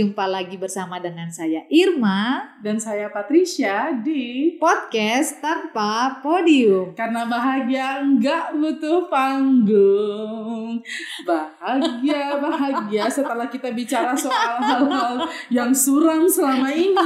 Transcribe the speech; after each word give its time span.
jumpa 0.00 0.24
lagi 0.24 0.56
bersama 0.56 0.96
dengan 0.96 1.28
saya 1.28 1.60
Irma 1.68 2.56
Dan 2.64 2.80
saya 2.80 3.12
Patricia 3.12 3.92
di 4.00 4.56
podcast 4.56 5.44
tanpa 5.44 6.24
podium. 6.24 6.96
Karena 6.96 7.28
bahagia 7.28 8.00
enggak 8.00 8.56
butuh 8.56 9.12
panggung 9.12 10.80
Bahagia, 11.28 12.40
bahagia 12.40 13.12
setelah 13.12 13.44
kita 13.52 13.76
bicara 13.76 14.16
soal 14.16 14.56
hal-hal 14.64 15.28
yang 15.52 15.68
suram 15.76 16.24
selama 16.24 16.72
ini 16.72 16.96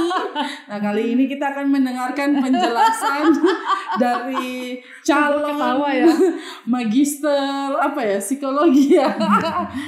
Nah 0.71 0.79
kali 0.79 1.19
ini 1.19 1.27
kita 1.27 1.51
akan 1.51 1.67
mendengarkan 1.67 2.39
penjelasan 2.39 3.35
dari 3.99 4.79
calon 5.03 5.43
Ketawa 5.51 5.89
ya. 5.91 6.07
magister 6.63 7.75
apa 7.75 7.99
ya 8.07 8.17
psikologi 8.23 8.95
ya 8.95 9.11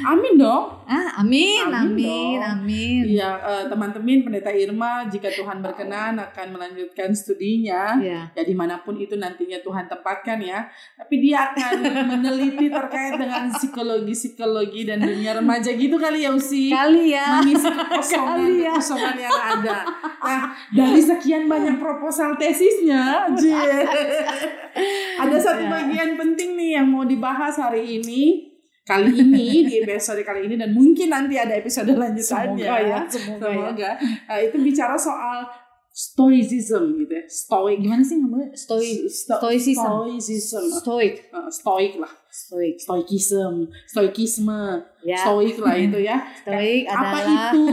Amin 0.03 0.35
dong 0.35 0.75
Ah, 0.87 1.19
amin, 1.19 1.67
amin, 1.67 2.39
Amin 2.39 2.39
amin. 2.39 2.96
Iya, 3.05 3.29
eh, 3.37 3.63
teman-teman 3.67 4.25
pendeta 4.25 4.49
Irma, 4.49 5.05
jika 5.05 5.29
Tuhan 5.29 5.59
berkenan 5.59 6.17
akan 6.17 6.47
melanjutkan 6.55 7.13
studinya, 7.13 7.99
Ya. 7.99 8.31
ya 8.31 8.43
di 8.43 8.55
mana 8.55 8.79
pun 8.81 8.95
itu 8.95 9.13
nantinya 9.13 9.59
Tuhan 9.61 9.85
tempatkan 9.85 10.39
ya. 10.39 10.65
Tapi 10.95 11.15
dia 11.19 11.51
akan 11.51 11.83
meneliti 12.17 12.71
terkait 12.71 13.19
dengan 13.19 13.51
psikologi-psikologi 13.51 14.87
dan 14.87 15.03
dunia 15.03 15.35
remaja 15.35 15.69
gitu 15.75 15.99
kali 15.99 16.23
ya 16.23 16.31
Usi. 16.31 16.71
Kali 16.71 17.11
ya. 17.13 17.43
Mengisi 17.43 17.67
kekosongan, 17.67 18.37
Kali 18.39 18.55
ya. 18.63 18.71
kekosongan 18.73 19.15
yang 19.19 19.37
ada. 19.37 19.77
Nah, 20.23 20.41
dari 20.71 21.01
sekian 21.03 21.45
banyak 21.45 21.77
proposal 21.77 22.39
tesisnya, 22.39 23.27
ada 25.23 25.37
satu 25.37 25.63
bagian 25.67 26.15
penting 26.15 26.55
nih 26.55 26.69
yang 26.79 26.87
mau 26.87 27.03
dibahas 27.03 27.57
hari 27.57 27.99
ini. 27.99 28.46
Kali 28.87 29.11
ini 29.19 29.67
di 29.67 29.83
episode 29.83 30.23
kali 30.23 30.47
ini 30.47 30.55
dan 30.55 30.71
mungkin 30.71 31.11
nanti 31.11 31.35
ada 31.35 31.51
episode 31.53 31.91
lanjutannya. 31.91 32.55
Semoga 32.55 32.75
ya, 32.79 32.99
semoga, 33.05 33.47
ya. 33.51 33.51
Semoga. 33.51 33.91
Nah, 33.99 34.37
itu 34.39 34.57
bicara 34.63 34.95
soal 34.95 35.43
stoicism 35.91 36.95
gitu 36.95 37.09
ya. 37.11 37.25
Stoic. 37.25 37.81
Gimana 37.81 38.05
sih 38.05 38.21
ngomongnya? 38.21 38.53
Stoi, 38.53 39.09
Sto- 39.09 39.41
stoicism. 39.41 39.81
Stoicism. 39.81 40.63
stoik, 40.77 41.13
Uh, 41.33 41.49
stoik 41.49 41.93
lah. 41.97 42.13
stoik. 42.29 42.77
Stoikism, 42.77 43.65
stoikisme, 43.89 44.61
Ya. 45.07 45.15
stoik 45.23 45.55
lah 45.63 45.71
itu 45.79 46.03
ya. 46.03 46.19
Stoik 46.43 46.83
apa 46.83 47.15
adalah 47.15 47.51
itu? 47.55 47.63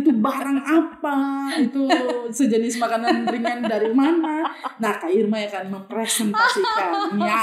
Itu 0.00 0.10
barang 0.16 0.60
apa? 0.64 1.18
Itu 1.60 1.84
sejenis 2.32 2.80
makanan 2.80 3.28
ringan 3.28 3.60
dari 3.68 3.92
mana? 3.92 4.48
Nah, 4.80 4.92
Kak 4.96 5.12
Irma 5.12 5.44
akan 5.44 5.76
mempresentasikannya. 5.76 7.36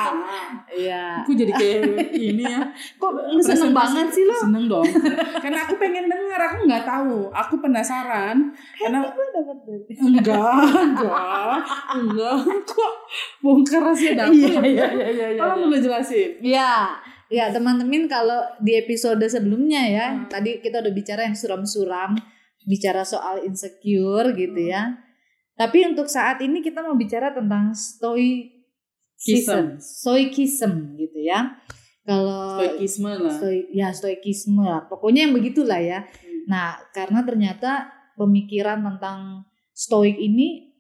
Iya. 0.73 1.21
Aku 1.21 1.37
jadi 1.37 1.53
kayak 1.53 2.17
ini 2.17 2.49
ya. 2.49 2.65
Kok 2.97 3.37
lu 3.37 3.41
seneng 3.45 3.77
banget 3.77 4.09
sih 4.09 4.25
lo? 4.25 4.41
Seneng 4.41 4.65
dong. 4.65 4.89
Karena 5.37 5.69
aku 5.69 5.77
pengen 5.77 6.09
dengar, 6.09 6.41
aku 6.41 6.65
nggak 6.65 6.85
tahu. 6.89 7.29
Aku 7.29 7.61
penasaran. 7.61 8.49
Karena 8.73 9.05
dapat 9.05 9.57
enggak, 10.01 10.57
enggak, 10.81 11.57
enggak. 11.93 12.37
Kok 12.65 12.93
bongkar 13.45 13.85
rahasia 13.85 14.17
dapur? 14.17 14.33
Iya, 14.33 14.61
iya, 14.65 14.87
iya, 14.97 15.07
iya, 15.13 15.27
iya. 15.37 15.39
Tolong 15.39 15.69
lu 15.69 15.77
jelasin. 15.77 16.41
Ya, 16.41 16.97
ya 17.27 17.51
teman-teman 17.51 18.07
kalau 18.07 18.43
di 18.59 18.75
episode 18.75 19.23
sebelumnya 19.27 19.83
ya, 19.83 20.05
Hmm. 20.13 20.27
tadi 20.27 20.59
kita 20.59 20.79
udah 20.79 20.91
bicara 20.91 21.27
yang 21.27 21.35
suram-suram, 21.35 22.15
bicara 22.63 23.03
soal 23.03 23.43
insecure 23.43 24.31
gitu 24.33 24.59
Hmm. 24.59 24.71
ya. 24.71 24.83
Tapi 25.57 25.89
untuk 25.89 26.05
saat 26.05 26.37
ini 26.39 26.61
kita 26.61 26.81
mau 26.81 26.93
bicara 26.93 27.33
tentang 27.33 27.73
stoicism, 27.73 29.81
stoicism 29.81 30.95
gitu 30.95 31.19
ya. 31.21 31.57
Kalau 32.07 32.55
Stoikisme 32.55 33.11
lah. 33.19 33.35
stoi, 33.35 33.67
ya 33.75 33.91
stoikisme 33.91 34.63
lah. 34.63 34.87
Pokoknya 34.87 35.27
yang 35.27 35.35
begitulah 35.35 35.81
ya. 35.81 35.99
Hmm. 36.07 36.47
Nah, 36.47 36.79
karena 36.95 37.19
ternyata 37.27 37.91
pemikiran 38.15 38.79
tentang 38.79 39.43
stoik 39.75 40.15
ini 40.15 40.71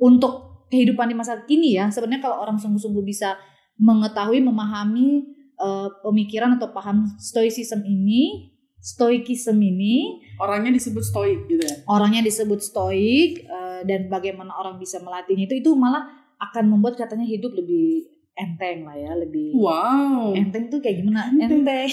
untuk 0.00 0.64
kehidupan 0.72 1.12
di 1.12 1.14
masa 1.14 1.44
kini 1.44 1.76
ya, 1.76 1.92
sebenarnya 1.92 2.24
kalau 2.24 2.40
orang 2.40 2.56
sungguh-sungguh 2.56 3.04
bisa 3.04 3.36
mengetahui, 3.76 4.40
memahami 4.40 5.28
eh, 5.62 5.88
pemikiran 6.00 6.56
atau 6.56 6.68
paham 6.68 7.06
stoicism 7.16 7.80
ini, 7.82 8.50
stoikism 8.76 9.56
ini, 9.56 10.18
Orangnya 10.36 10.74
disebut 10.74 11.04
stoik 11.04 11.46
gitu 11.46 11.62
ya. 11.62 11.76
orangnya 11.86 12.20
disebut 12.20 12.58
stoik 12.58 13.30
eh, 13.40 13.80
dan 13.82 14.06
bagaimana 14.08 14.50
orang 14.52 14.76
bisa 14.76 14.98
melatihnya 14.98 15.46
itu 15.46 15.56
itu 15.56 15.70
malah 15.72 16.02
akan 16.36 16.66
membuat 16.68 16.98
katanya 16.98 17.22
hidup 17.22 17.54
lebih 17.54 18.10
enteng 18.34 18.82
lah 18.82 18.96
ya, 18.96 19.12
lebih 19.14 19.54
Wow. 19.54 20.34
enteng 20.34 20.66
tuh 20.66 20.80
kayak 20.80 20.98
gimana? 20.98 21.30
Enteng. 21.30 21.62
Enteng. 21.62 21.90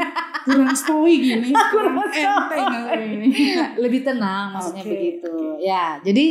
kurang 0.44 0.74
stoik 0.74 1.18
gini. 1.18 1.50
Kurang 1.72 1.96
enteng 2.04 2.66
ini. 2.92 3.28
lebih 3.82 4.00
tenang 4.02 4.52
maksudnya 4.52 4.82
Oke, 4.82 4.92
begitu 4.92 5.34
ya 5.58 5.98
jadi 5.98 6.26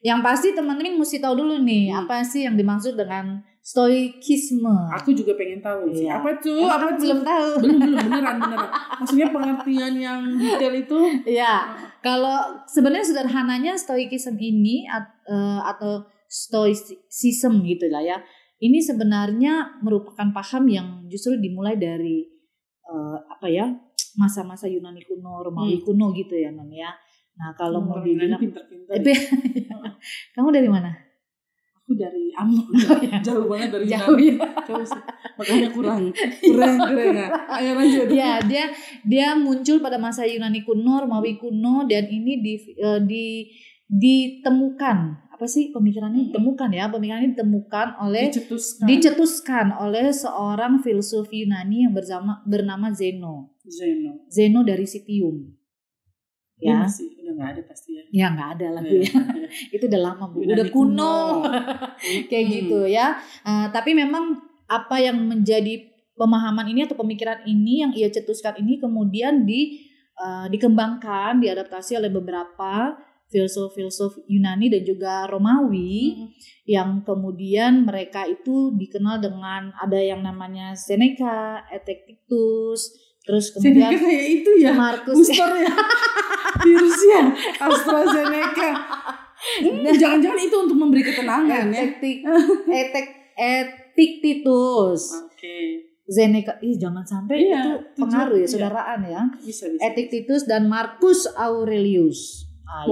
yang 0.00 0.24
pasti 0.24 0.50
teman-teman 0.50 0.96
mesti 0.96 1.20
tahu 1.20 1.36
dulu 1.36 1.60
nih 1.60 1.92
Hmm. 1.92 2.00
apa 2.02 2.24
sih 2.24 2.48
yang 2.48 2.56
dimaksud 2.56 2.96
dengan 2.96 3.44
stoikisme 3.70 4.74
Aku 4.90 5.14
juga 5.14 5.38
pengen 5.38 5.62
tahu 5.62 5.86
sih. 5.90 6.04
Iya. 6.04 6.18
Apa 6.18 6.30
tuh? 6.36 6.58
Emang 6.58 6.74
Apa 6.74 6.88
tuh? 6.90 7.00
belum 7.00 7.20
tahu 7.22 7.48
belum 7.62 7.78
belum 7.78 7.98
beneran 8.02 8.36
beneran. 8.38 8.70
Maksudnya 8.98 9.28
pengertian 9.30 9.94
yang 9.96 10.20
detail 10.34 10.74
itu 10.74 10.98
ya 11.24 11.54
kalau 12.00 12.38
sebenarnya 12.66 13.06
sederhananya 13.06 13.72
stoikism 13.74 14.34
ini 14.36 14.90
eh, 14.90 15.60
atau 15.62 16.02
stoicism 16.26 17.62
gitu 17.62 17.86
lah 17.88 18.02
ya 18.02 18.18
ini 18.60 18.78
sebenarnya 18.78 19.80
merupakan 19.80 20.28
paham 20.30 20.64
yang 20.66 20.86
justru 21.06 21.38
dimulai 21.38 21.74
dari 21.74 22.26
eh, 22.84 23.18
apa 23.24 23.46
ya 23.46 23.70
masa-masa 24.14 24.66
Yunani 24.66 25.02
kuno 25.02 25.40
Romawi 25.40 25.78
Hmm. 25.78 25.84
kuno 25.86 26.06
gitu 26.12 26.34
ya 26.34 26.50
non 26.50 26.68
ya 26.68 26.90
nah 27.38 27.54
kalau 27.54 27.80
mau 27.80 27.96
orang 27.96 28.10
Yunani 28.10 28.26
dibilang 28.26 28.40
pinter-pinter. 28.42 28.90
Tapi 28.98 29.12
kamu 30.34 30.48
dari 30.50 30.68
mana? 30.68 30.90
Aku 31.90 31.98
dari 31.98 32.30
Ambon. 32.38 32.70
iya. 33.02 33.18
Jauh 33.26 33.50
banget 33.50 33.74
dari 33.74 33.90
Jauh 33.90 34.14
ya. 34.14 34.38
Jauh 34.62 34.86
sih. 34.86 35.02
Makanya 35.34 35.68
kurang 35.74 36.14
kurang 36.54 36.78
kurang. 36.86 37.14
Nah, 37.18 37.58
Ayo 37.58 37.74
lanjut. 37.74 38.06
Ya, 38.14 38.38
dia 38.46 38.70
dia 39.02 39.34
muncul 39.34 39.82
pada 39.82 39.98
masa 39.98 40.22
Yunani 40.22 40.62
kuno, 40.62 41.02
Romawi 41.02 41.34
kuno 41.42 41.90
dan 41.90 42.06
ini 42.06 42.38
di 42.38 42.54
eh, 42.78 43.02
di 43.02 43.50
ditemukan 43.90 44.98
apa 45.34 45.50
sih 45.50 45.74
pemikirannya 45.74 46.30
ditemukan 46.30 46.70
ya 46.70 46.86
pemikirannya 46.94 47.34
ditemukan 47.34 47.98
oleh 48.06 48.30
Dicetuskan. 48.30 48.86
dicetuskan 48.86 49.66
oleh 49.82 50.14
seorang 50.14 50.78
filsuf 50.78 51.26
Yunani 51.26 51.90
yang 51.90 51.94
bersama 51.96 52.38
bernama 52.46 52.94
Zeno 52.94 53.58
Zeno. 53.66 54.30
Zeno 54.30 54.62
dari 54.62 54.86
Citium 54.86 55.42
Dia 56.54 56.70
ya 56.70 56.76
masih 56.86 57.08
udah 57.30 57.36
nggak 57.36 57.50
ada 57.54 57.62
pasti 57.64 57.90
ya. 57.94 58.02
ya 58.10 58.26
nggak 58.28 58.48
ada 58.58 58.66
lah 58.74 58.82
ya 58.82 58.90
iya. 58.98 59.12
itu 59.78 59.84
udah 59.86 60.00
lama 60.02 60.24
bu 60.26 60.36
Yunani 60.42 60.54
udah 60.56 60.66
kuno, 60.68 61.18
kayak 62.30 62.44
Hmm. 62.44 62.52
gitu 62.52 62.78
ya 62.84 63.06
Eh, 63.40 63.66
tapi 63.70 63.94
memang 63.94 64.34
apa 64.66 64.98
yang 64.98 65.14
menjadi 65.16 65.86
pemahaman 66.12 66.66
ini 66.66 66.84
atau 66.84 66.94
pemikiran 66.94 67.42
ini 67.44 67.80
yang 67.80 67.92
ia 67.92 68.06
cetuskan 68.06 68.58
ini 68.58 68.76
kemudian 68.76 69.42
di 69.42 69.86
eh, 70.16 70.46
dikembangkan 70.48 71.38
diadaptasi 71.38 71.96
oleh 71.96 72.10
beberapa 72.10 72.98
filsuf-filsuf 73.30 74.26
Yunani 74.26 74.66
dan 74.68 74.82
juga 74.82 75.24
Romawi 75.24 75.94
Hmm. 76.12 76.28
yang 76.66 76.90
kemudian 77.00 77.82
mereka 77.82 78.26
itu 78.26 78.74
dikenal 78.74 79.18
dengan 79.18 79.70
ada 79.74 79.96
yang 79.96 80.18
namanya 80.20 80.74
Seneca, 80.74 81.62
Epictetus, 81.68 82.90
terus 83.20 83.50
Seneca 83.50 83.86
kemudian 83.86 83.92
kayak 83.96 84.26
itu 84.36 84.50
ya. 84.58 84.74
Marcus 84.74 85.30
Ya. 86.50 86.62
Virusnya 86.62 87.20
AstraZeneca. 87.58 88.70
Hmm, 89.40 89.88
Jangan-jangan 89.88 90.36
itu 90.38 90.56
untuk 90.58 90.76
memberi 90.76 91.02
ketenangan 91.02 91.64
ya. 91.68 91.80
Epictetus, 91.86 92.44
Etek- 92.66 93.14
Epictetus. 93.34 95.00
Oke. 95.22 95.56
Zeneca, 96.04 96.58
ih 96.58 96.74
jangan 96.74 97.06
sampai 97.06 97.38
Iya, 97.40 97.54
itu 97.54 97.70
tujuan, 97.70 97.96
pengaruh 97.96 98.34
ya 98.34 98.40
iya. 98.40 98.50
saudaraan 98.50 99.00
ya. 99.04 99.22
Bisa 99.38 99.64
bisa. 99.64 99.80
Epictetus 99.86 100.42
dan 100.44 100.66
Marcus 100.66 101.30
Aurelius. 101.30 102.50
Ah. 102.66 102.82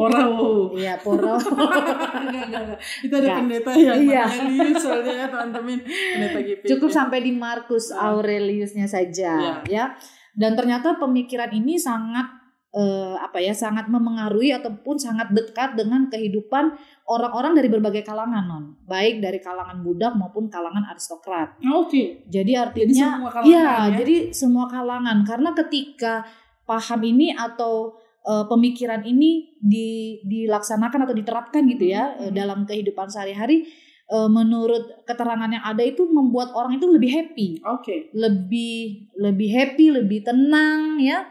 Iya, 0.72 0.94
Poro. 0.98 1.34
Enggak, 1.38 2.42
enggak, 2.46 2.62
enggak. 2.62 2.78
Itu 3.00 3.14
ada 3.14 3.28
pendeta 3.36 3.70
yang 3.74 3.98
Iya. 4.00 4.22
namanya 4.24 4.46
Lius 4.48 4.78
soalnya 4.78 5.14
ya 5.14 5.26
teman-teman. 5.28 5.78
Pendeta 5.84 6.38
GP. 6.40 6.62
Cukup 6.64 6.90
sampai 6.90 7.18
di 7.20 7.32
Marcus 7.32 7.90
Ah. 7.90 8.10
Aureliusnya 8.10 8.86
saja, 8.86 9.34
Iya. 9.34 9.54
ya. 9.66 9.84
Dan 10.32 10.54
ternyata 10.54 10.94
pemikiran 10.94 11.50
ini 11.50 11.74
sangat 11.74 12.37
eh, 12.68 13.16
apa 13.16 13.40
ya, 13.40 13.56
sangat 13.56 13.88
memengaruhi 13.88 14.52
ataupun 14.52 15.00
sangat 15.00 15.32
dekat 15.32 15.72
dengan 15.72 16.06
kehidupan 16.06 16.76
orang-orang 17.08 17.56
dari 17.56 17.68
berbagai 17.68 18.04
kalangan, 18.04 18.44
non. 18.44 18.64
Baik 18.84 19.24
dari 19.24 19.40
kalangan 19.40 19.80
budak 19.80 20.12
maupun 20.14 20.48
kalangan 20.48 20.84
aristokrat. 20.86 21.56
Oke. 21.64 22.28
Jadi 22.28 22.52
Jadi 22.52 22.52
artinya 22.56 23.06
semua 23.16 23.30
kalangan 23.30 23.48
Iya, 23.48 23.64
ya. 23.64 23.96
jadi 23.96 24.16
semua 24.32 24.66
kalangan 24.68 25.18
karena 25.24 25.50
ketika 25.56 26.14
paham 26.64 27.00
ini 27.02 27.32
atau 27.32 27.96
eh, 28.22 28.44
pemikiran 28.44 29.00
ini 29.02 29.56
di, 29.56 30.20
dilaksanakan 30.22 31.08
atau 31.08 31.16
diterapkan 31.16 31.64
gitu 31.64 31.88
ya 31.88 32.12
Hmm. 32.12 32.28
eh, 32.28 32.32
dalam 32.36 32.68
kehidupan 32.68 33.08
sehari-hari 33.08 33.64
eh, 34.08 34.28
menurut 34.28 35.04
keterangan 35.04 35.48
yang 35.48 35.64
ada 35.64 35.80
itu 35.80 36.04
membuat 36.04 36.52
orang 36.52 36.76
itu 36.76 36.84
lebih 36.84 37.08
happy, 37.08 37.48
Oke. 37.64 38.12
lebih 38.12 39.08
lebih 39.16 39.48
happy, 39.48 39.86
lebih 39.92 40.20
tenang 40.22 41.00
ya. 41.00 41.24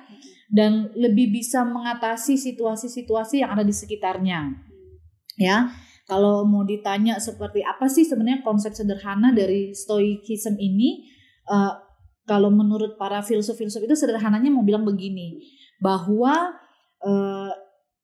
Dan 0.48 0.92
lebih 0.96 1.32
bisa 1.36 1.68
mengatasi 1.68 2.40
situasi-situasi 2.40 3.44
yang 3.44 3.52
ada 3.52 3.68
di 3.68 3.76
sekitarnya. 3.76 4.56
Ya, 5.38 5.70
kalau 6.08 6.48
mau 6.48 6.64
ditanya 6.64 7.20
seperti 7.20 7.62
apa 7.62 7.86
sih 7.92 8.08
sebenarnya 8.08 8.42
konsep 8.42 8.74
sederhana 8.74 9.36
dari 9.36 9.76
stoicism 9.76 10.56
ini, 10.58 11.06
uh, 11.52 11.78
kalau 12.26 12.50
menurut 12.50 12.96
para 12.96 13.22
filsuf-filsuf 13.22 13.84
itu 13.84 13.94
sederhananya 13.94 14.50
mau 14.50 14.64
bilang 14.64 14.88
begini, 14.88 15.44
bahwa 15.84 16.58
uh, 17.04 17.52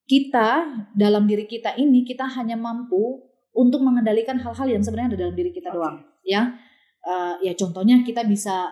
kita 0.04 0.68
dalam 0.94 1.26
diri 1.26 1.48
kita 1.48 1.80
ini 1.80 2.04
kita 2.04 2.28
hanya 2.38 2.60
mampu 2.60 3.24
untuk 3.56 3.82
mengendalikan 3.82 4.36
hal-hal 4.36 4.68
yang 4.68 4.84
sebenarnya 4.84 5.16
ada 5.16 5.20
dalam 5.26 5.36
diri 5.40 5.56
kita 5.56 5.72
doang, 5.72 6.04
ya. 6.28 6.60
Uh, 7.04 7.36
ya 7.44 7.52
contohnya 7.56 8.00
kita 8.00 8.24
bisa 8.24 8.72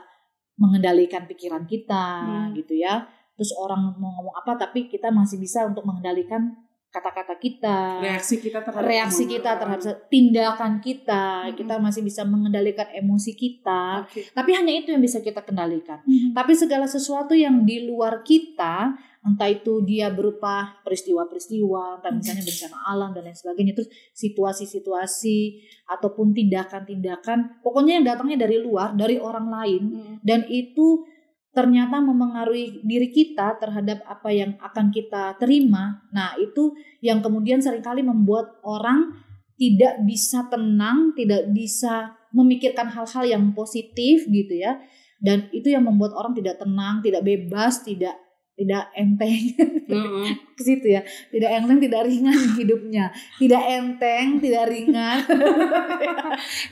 mengendalikan 0.56 1.25
pikiran 1.25 1.65
kita 1.65 2.06
hmm. 2.21 2.51
gitu 2.62 2.77
ya. 2.77 3.07
Terus 3.36 3.51
orang 3.57 3.95
mau 3.98 4.12
ngomong 4.12 4.36
apa 4.38 4.57
tapi 4.60 4.92
kita 4.92 5.10
masih 5.10 5.42
bisa 5.42 5.66
untuk 5.66 5.88
mengendalikan 5.88 6.54
kata-kata 6.92 7.39
kita, 7.39 8.04
reaksi 8.04 8.44
kita 8.44 8.60
terhadap 8.68 8.83
reaksi 8.92 9.24
kita 9.24 9.56
terhadap 9.56 10.12
tindakan 10.12 10.83
kita, 10.83 11.48
hmm. 11.48 11.56
kita 11.56 11.80
masih 11.80 12.04
bisa 12.04 12.28
mengendalikan 12.28 12.83
emosi 12.92 13.31
kita. 13.31 14.04
Okay. 14.12 14.28
Tapi 14.36 14.51
hanya 14.51 14.75
itu 14.75 14.92
yang 14.92 15.00
bisa 15.00 15.24
kita 15.24 15.39
kendalikan. 15.39 16.04
Hmm. 16.04 16.36
Tapi 16.36 16.51
segala 16.51 16.92
sesuatu 16.92 17.31
yang 17.31 17.63
di 17.63 17.88
luar 17.88 18.28
kita, 18.28 18.92
entah 19.24 19.48
itu 19.48 19.80
dia 19.88 20.12
berupa 20.12 20.83
peristiwa-peristiwa, 20.83 22.04
entah 22.04 22.12
misalnya 22.12 22.44
bencana 22.44 22.78
alam 22.83 23.10
dan 23.16 23.24
lain 23.24 23.38
sebagainya, 23.39 23.74
terus 23.80 23.89
situasi-situasi 24.12 25.39
ataupun 25.88 26.36
tindakan-tindakan, 26.36 27.63
pokoknya 27.63 28.04
yang 28.04 28.06
datangnya 28.12 28.44
dari 28.44 28.60
luar, 28.60 28.92
dari 29.00 29.16
orang 29.16 29.48
lain, 29.48 29.83
hmm. 29.95 30.16
dan 30.28 30.44
itu 30.51 31.07
ternyata 31.51 32.00
memengaruhi 32.00 32.80
diri 32.83 33.12
kita 33.12 33.59
terhadap 33.59 34.07
apa 34.07 34.31
yang 34.31 34.56
akan 34.63 34.88
kita 34.88 35.36
terima. 35.36 36.00
Nah, 36.15 36.39
itu 36.39 36.71
yang 37.03 37.19
kemudian 37.19 37.59
sering 37.59 37.83
kali 37.83 38.00
membuat 38.00 38.59
orang 38.63 39.12
tidak 39.59 40.00
bisa 40.07 40.48
tenang, 40.48 41.12
tidak 41.13 41.51
bisa 41.51 42.15
memikirkan 42.31 42.88
hal-hal 42.89 43.27
yang 43.27 43.44
positif 43.51 44.25
gitu 44.25 44.57
ya. 44.57 44.80
Dan 45.21 45.51
itu 45.53 45.69
yang 45.69 45.86
membuat 45.86 46.18
orang 46.18 46.33
tidak 46.33 46.57
tenang, 46.57 47.03
tidak 47.03 47.21
bebas, 47.21 47.83
tidak 47.86 48.18
tidak 48.62 48.94
enteng. 48.94 49.42
Mm-hmm. 49.90 50.25
ke 50.58 50.62
situ 50.62 50.88
ya. 50.94 51.02
Tidak 51.34 51.50
enteng 51.50 51.81
tidak 51.81 52.06
ringan 52.06 52.38
hidupnya. 52.62 53.10
Tidak 53.42 53.63
enteng 53.66 54.38
tidak 54.38 54.69
ringan. 54.69 55.18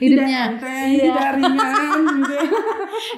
tidak 0.00 0.26
enteng, 0.56 0.88
ya. 0.94 1.02
tidak 1.10 1.30
ringan 1.36 1.98
gitu. 2.16 2.32
Ya. 2.32 2.44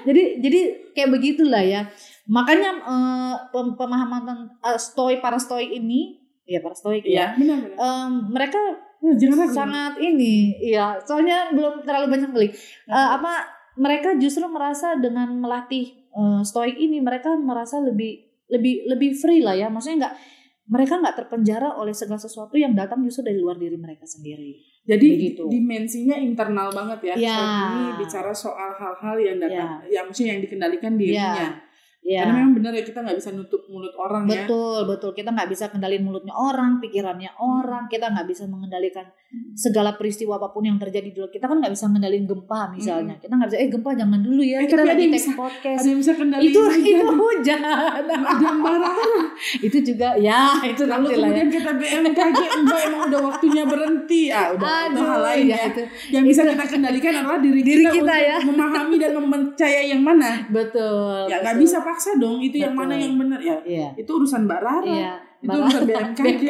jadi 0.08 0.22
jadi 0.40 0.60
kayak 0.96 1.10
begitulah 1.12 1.62
ya. 1.62 1.80
Makanya 2.26 2.70
uh, 2.82 3.34
pemahaman 3.52 4.56
uh, 4.64 4.78
stoik 4.80 5.20
para 5.20 5.36
stoik 5.36 5.68
ini 5.68 6.22
ya 6.42 6.58
para 6.58 6.74
stoik 6.74 7.06
ya, 7.06 7.32
ya 7.32 7.38
benar, 7.38 7.60
Um, 7.78 8.34
mereka 8.34 8.58
oh, 8.98 9.46
sangat 9.54 10.02
ini 10.02 10.58
ya 10.58 10.98
soalnya 11.06 11.54
belum 11.54 11.84
terlalu 11.86 12.06
banyak 12.18 12.30
beli. 12.34 12.48
Uh, 12.90 13.20
apa 13.20 13.46
mereka 13.78 14.18
justru 14.18 14.44
merasa 14.50 14.98
dengan 14.98 15.32
melatih 15.38 16.02
uh, 16.12 16.42
stoik 16.44 16.76
ini 16.76 17.00
mereka 17.00 17.32
merasa 17.38 17.80
lebih 17.80 18.31
lebih 18.52 18.84
lebih 18.86 19.16
free 19.16 19.40
lah 19.40 19.56
ya 19.56 19.72
maksudnya 19.72 20.06
nggak 20.08 20.14
mereka 20.62 20.94
nggak 21.00 21.16
terpenjara 21.24 21.74
oleh 21.74 21.90
segala 21.96 22.20
sesuatu 22.22 22.54
yang 22.54 22.76
datang 22.76 23.02
justru 23.02 23.26
dari 23.26 23.42
luar 23.42 23.58
diri 23.58 23.74
mereka 23.74 24.06
sendiri. 24.06 24.62
Jadi 24.86 25.06
Begitu. 25.10 25.42
dimensinya 25.50 26.14
internal 26.14 26.70
banget 26.70 27.12
ya. 27.12 27.14
ya. 27.18 27.38
ini 27.74 27.90
bicara 27.98 28.30
soal 28.30 28.70
hal-hal 28.78 29.16
yang 29.18 29.36
datang, 29.42 29.82
ya. 29.90 30.00
yang 30.00 30.04
maksudnya 30.06 30.38
yang 30.38 30.42
dikendalikan 30.46 30.92
dirinya. 30.94 31.34
Ya 31.34 31.71
Ya. 32.02 32.26
Karena 32.26 32.34
memang 32.42 32.54
benar 32.58 32.72
ya 32.74 32.82
kita 32.82 32.98
nggak 32.98 33.18
bisa 33.22 33.30
nutup 33.30 33.62
mulut 33.70 33.94
orang 33.94 34.26
betul, 34.26 34.34
ya. 34.34 34.42
Betul, 34.42 34.80
betul. 34.90 35.10
Kita 35.14 35.30
nggak 35.30 35.48
bisa 35.54 35.64
kendalin 35.70 36.02
mulutnya 36.02 36.34
orang, 36.34 36.82
pikirannya 36.82 37.30
orang. 37.38 37.86
Kita 37.86 38.10
nggak 38.10 38.26
bisa 38.26 38.50
mengendalikan 38.50 39.06
segala 39.54 39.96
peristiwa 39.96 40.36
apa 40.36 40.50
pun 40.50 40.66
yang 40.66 40.76
terjadi 40.82 41.14
dulu. 41.14 41.30
Kita 41.30 41.46
kan 41.46 41.62
nggak 41.62 41.72
bisa 41.72 41.86
mengendalikan 41.88 42.26
gempa 42.26 42.60
misalnya. 42.74 43.14
Hmm. 43.16 43.22
Kita 43.22 43.32
nggak 43.38 43.48
bisa, 43.54 43.58
eh 43.62 43.68
gempa 43.70 43.90
jangan 43.94 44.20
dulu 44.20 44.42
ya. 44.42 44.58
Eh, 44.60 44.68
kita 44.68 44.82
lagi 44.84 45.04
take 45.14 45.30
podcast. 45.38 45.78
Ada 45.78 45.88
yang 45.88 46.00
bisa 46.02 46.12
kendaliin 46.18 46.50
itu 46.50 46.60
itu 46.82 47.06
hujan. 47.06 47.60
ada 47.62 48.14
marah. 48.58 48.96
itu 49.66 49.78
juga 49.82 50.08
ya 50.18 50.58
itu 50.62 50.82
Lalu 50.84 51.06
ya. 51.06 51.16
kemudian 51.18 51.48
ya. 51.48 51.54
kita 51.54 51.70
BMKG 51.78 52.38
enggak 52.60 52.80
emang 52.90 53.02
udah 53.08 53.20
waktunya 53.30 53.62
berhenti. 53.62 54.22
Ah 54.28 54.46
udah 54.52 54.66
Aduh, 54.66 54.90
itu 54.90 55.02
hal 55.06 55.20
lain 55.22 55.44
ya. 55.48 55.58
Itu. 55.70 55.82
Yang 56.12 56.24
bisa 56.34 56.40
kita 56.50 56.64
kendalikan 56.66 57.12
adalah 57.22 57.38
diri, 57.38 57.60
diri 57.62 57.84
kita, 57.86 57.94
kita 57.94 58.14
untuk 58.14 58.26
ya. 58.26 58.36
memahami 58.42 58.96
dan 58.98 59.12
mempercayai 59.16 59.86
yang 59.92 60.02
mana. 60.02 60.30
Betul. 60.56 61.30
Ya 61.30 61.38
nggak 61.40 61.56
bisa 61.62 61.78
paksa 61.92 62.16
dong 62.16 62.40
itu 62.40 62.56
Betul. 62.56 62.64
yang 62.64 62.74
mana 62.74 62.94
yang 62.96 63.14
benar 63.20 63.40
ya 63.44 63.56
iya. 63.68 63.88
itu 63.92 64.08
urusan 64.08 64.48
Mbak 64.48 64.60
Rara 64.64 64.88
iya. 64.88 65.14
itu 65.44 65.44
Mbak 65.44 65.56
urusan 65.60 65.82
BMKG 65.84 66.44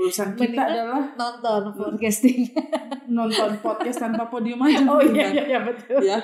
urusan 0.00 0.28
kita 0.32 0.62
Mendingan 0.64 0.72
adalah 0.72 1.04
nonton 1.20 1.62
podcasting 1.76 2.40
nonton 3.16 3.50
podcast 3.60 3.98
tanpa 4.00 4.24
podium 4.32 4.64
aja 4.64 4.88
oh 4.88 5.04
iya, 5.04 5.28
iya 5.28 5.42
iya 5.44 5.60
betul 5.60 6.00
ya 6.00 6.16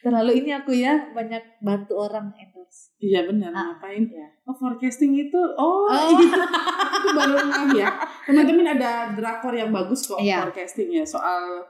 terlalu 0.00 0.40
ini 0.40 0.50
aku 0.56 0.72
ya 0.72 1.12
banyak 1.12 1.60
bantu 1.60 2.00
orang 2.00 2.32
endorse 2.40 2.96
iya 3.04 3.28
benar 3.28 3.52
ah, 3.52 3.76
ngapain 3.76 4.08
ya. 4.08 4.28
oh 4.48 4.56
forecasting 4.56 5.12
itu 5.12 5.40
oh, 5.60 5.84
oh. 5.84 6.08
itu, 6.16 6.24
itu 6.24 7.08
baru 7.12 7.36
ngah 7.36 7.68
ya 7.76 7.88
teman-teman 8.24 8.80
ada 8.80 9.12
drakor 9.12 9.52
yang 9.52 9.68
bagus 9.68 10.08
kok 10.08 10.16
iya. 10.24 10.48
forecasting 10.48 10.88
ya 10.88 11.04
soal 11.04 11.68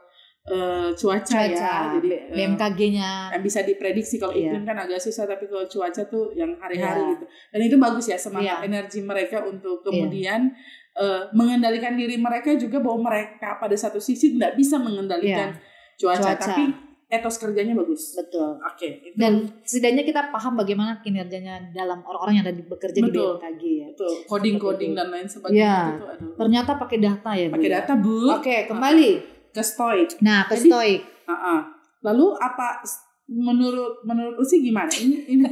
uh, 0.49 0.89
cuaca, 0.97 1.23
cuaca 1.23 1.47
ya 1.47 1.93
jadi 1.97 2.09
BMKG-nya 2.33 3.11
uh, 3.29 3.33
yang 3.37 3.43
bisa 3.45 3.61
diprediksi 3.61 4.17
kalau 4.17 4.33
iklim 4.33 4.65
kan 4.65 4.75
agak 4.75 4.99
susah 4.99 5.29
tapi 5.29 5.45
kalau 5.45 5.65
cuaca 5.69 6.01
tuh 6.09 6.33
yang 6.33 6.57
hari-hari 6.57 7.01
iya. 7.05 7.11
gitu 7.15 7.25
dan 7.53 7.59
itu 7.61 7.75
bagus 7.77 8.05
ya 8.09 8.17
semangat 8.17 8.65
iya. 8.65 8.67
energi 8.67 8.99
mereka 9.05 9.45
untuk 9.45 9.81
iya. 9.81 9.85
kemudian 9.85 10.41
iya. 10.51 10.99
uh, 10.99 11.23
mengendalikan 11.31 11.93
diri 11.93 12.17
mereka 12.17 12.57
juga 12.57 12.81
bahwa 12.81 13.13
mereka 13.13 13.61
pada 13.61 13.77
satu 13.77 14.01
sisi 14.01 14.35
tidak 14.35 14.57
bisa 14.57 14.81
mengendalikan 14.81 15.53
iya. 15.53 15.97
cuaca, 16.01 16.33
cuaca 16.33 16.41
tapi 16.41 16.63
etos 17.09 17.41
kerjanya 17.41 17.73
bagus. 17.73 18.13
Betul. 18.13 18.61
Oke. 18.61 18.77
Okay, 18.77 19.17
Dan 19.17 19.49
setidaknya 19.65 20.05
kita 20.05 20.29
paham 20.29 20.53
bagaimana 20.53 21.01
kinerjanya 21.01 21.73
dalam 21.73 22.05
orang-orang 22.05 22.37
yang 22.37 22.45
ada 22.45 22.53
di 22.53 22.61
bekerja 22.61 23.01
Betul. 23.01 23.09
di 23.09 23.17
BMKG 23.17 23.63
ya. 23.65 23.87
Betul. 23.97 24.13
Coding-coding 24.29 24.91
dan 24.93 25.09
lain 25.09 25.25
sebagainya 25.25 25.57
ya. 25.57 25.97
itu 25.97 26.05
Ternyata 26.37 26.71
pakai 26.77 26.97
data 27.01 27.31
ya, 27.33 27.49
Pakai 27.49 27.65
ya? 27.65 27.75
data, 27.81 27.93
Bu. 27.97 28.29
Oke, 28.29 28.45
okay, 28.45 28.59
kembali 28.69 29.38
ke 29.53 29.63
stoik. 29.63 30.19
Nah, 30.21 30.45
ke 30.45 30.55
Jadi, 30.57 30.69
stoik. 30.69 31.01
Uh 31.25 31.33
-uh. 31.33 31.59
Lalu 32.05 32.27
apa 32.39 32.79
menurut 33.29 34.01
menurut 34.01 34.35
Usi 34.41 34.65
gimana? 34.65 34.89
Ini 34.89 35.17
ini 35.29 35.45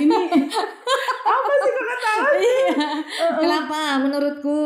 ini 0.00 0.16
apa 1.26 1.52
sih 1.60 1.70
kok 1.70 1.84
kata 1.84 2.10
iya. 2.40 2.76
Kenapa? 3.36 4.00
Menurutku. 4.00 4.60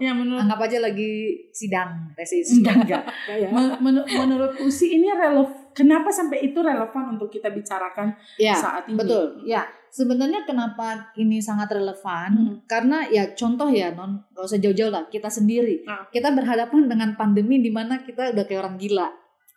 Ya 0.00 0.16
menurut. 0.16 0.40
Anggap 0.46 0.64
aja 0.64 0.78
lagi 0.80 1.36
sidang 1.52 2.14
tesis. 2.16 2.56
Enggak 2.56 2.88
enggak. 2.88 3.04
Men 3.52 4.00
menurut 4.08 4.56
Usi 4.64 4.96
ini 4.96 5.12
relevan. 5.12 5.52
Kenapa 5.74 6.06
sampai 6.06 6.38
itu 6.46 6.62
relevan 6.62 7.18
untuk 7.18 7.34
kita 7.34 7.50
bicarakan 7.50 8.14
ya, 8.38 8.54
saat 8.54 8.86
ini? 8.86 8.94
Betul. 8.94 9.42
Ya 9.42 9.66
sebenarnya 9.94 10.42
kenapa 10.42 11.14
ini 11.14 11.38
sangat 11.38 11.70
relevan 11.70 12.30
hmm. 12.34 12.56
karena 12.66 13.06
ya 13.06 13.30
contoh 13.38 13.70
ya 13.70 13.94
non 13.94 14.26
gak 14.34 14.42
usah 14.42 14.58
jauh-jauh 14.58 14.90
lah 14.90 15.06
kita 15.06 15.30
sendiri 15.30 15.86
nah. 15.86 16.10
kita 16.10 16.34
berhadapan 16.34 16.90
dengan 16.90 17.14
pandemi 17.14 17.62
di 17.62 17.70
mana 17.70 18.02
kita 18.02 18.34
udah 18.34 18.42
kayak 18.42 18.60
orang 18.66 18.74
gila 18.74 19.06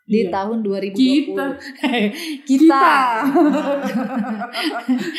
di 0.07 0.23
iya. 0.23 0.31
tahun 0.31 0.63
2020 0.63 0.93
kita 0.95 1.45
kita, 2.45 2.45
kita. 2.47 2.85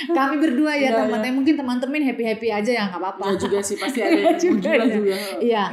kami 0.16 0.36
berdua 0.40 0.72
ya, 0.78 0.88
ya 0.88 0.90
teman-teman 1.02 1.28
ya. 1.28 1.34
mungkin 1.34 1.54
teman-teman 1.58 2.00
happy 2.08 2.24
happy 2.24 2.48
aja 2.54 2.70
ya 2.72 2.82
nggak 2.88 3.02
apa-apa 3.02 3.22
ya 3.26 3.34
juga 3.36 3.58
sih 3.60 3.76
pasti 3.76 3.98
ada 4.00 4.16
yang 4.16 4.38
juga, 4.46 4.70
ya. 4.70 4.86
juga. 4.86 5.16
iya 5.42 5.64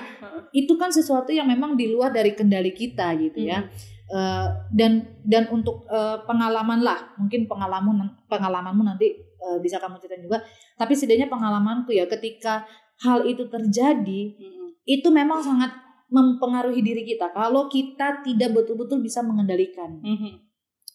itu 0.52 0.74
kan 0.76 0.90
sesuatu 0.90 1.30
yang 1.30 1.48
memang 1.48 1.78
di 1.78 1.94
luar 1.94 2.10
dari 2.12 2.34
kendali 2.34 2.74
kita 2.74 3.14
gitu 3.22 3.46
ya. 3.46 3.62
hmm. 3.62 3.70
ya 3.70 3.94
Uh, 4.06 4.70
dan 4.70 5.02
dan 5.26 5.50
untuk 5.50 5.82
uh, 5.90 6.22
pengalaman 6.30 6.86
lah 6.86 7.18
mungkin 7.18 7.50
pengalaman 7.50 8.06
pengalamanmu 8.30 8.86
nanti 8.86 9.18
uh, 9.42 9.58
bisa 9.58 9.82
kamu 9.82 9.98
ceritain 9.98 10.22
juga 10.22 10.46
tapi 10.78 10.94
setidaknya 10.94 11.26
pengalamanku 11.26 11.90
ya 11.90 12.06
ketika 12.06 12.70
hal 13.02 13.26
itu 13.26 13.50
terjadi 13.50 14.22
hmm. 14.38 14.86
itu 14.86 15.10
memang 15.10 15.42
sangat 15.42 15.74
mempengaruhi 16.14 16.86
diri 16.86 17.02
kita 17.02 17.34
kalau 17.34 17.66
kita 17.66 18.22
tidak 18.22 18.54
betul-betul 18.54 19.02
bisa 19.02 19.26
mengendalikan 19.26 19.98
hmm. 19.98 20.38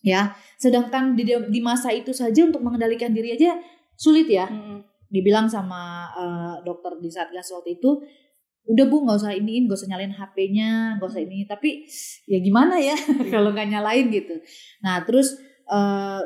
ya 0.06 0.30
sedangkan 0.62 1.18
di, 1.18 1.26
di 1.26 1.60
masa 1.60 1.90
itu 1.90 2.14
saja 2.14 2.46
untuk 2.46 2.62
mengendalikan 2.62 3.10
diri 3.10 3.34
aja 3.34 3.58
sulit 3.98 4.30
ya 4.30 4.46
hmm. 4.46 5.10
dibilang 5.10 5.50
sama 5.50 6.14
uh, 6.14 6.54
dokter 6.62 6.94
di 7.02 7.10
satgas 7.10 7.50
waktu 7.50 7.82
itu 7.82 8.06
udah 8.68 8.84
bu 8.86 8.96
nggak 9.08 9.18
usah 9.24 9.32
iniin 9.34 9.66
nggak 9.66 9.78
usah 9.78 9.88
nyalain 9.88 10.14
HP-nya 10.14 11.00
nggak 11.00 11.08
usah 11.08 11.22
ini 11.24 11.48
tapi 11.48 11.88
ya 12.28 12.38
gimana 12.38 12.76
ya 12.76 12.94
kalau 13.32 13.50
nggak 13.54 13.68
nyalain 13.72 14.12
gitu 14.12 14.36
nah 14.84 15.00
terus 15.02 15.38
uh, 15.70 16.20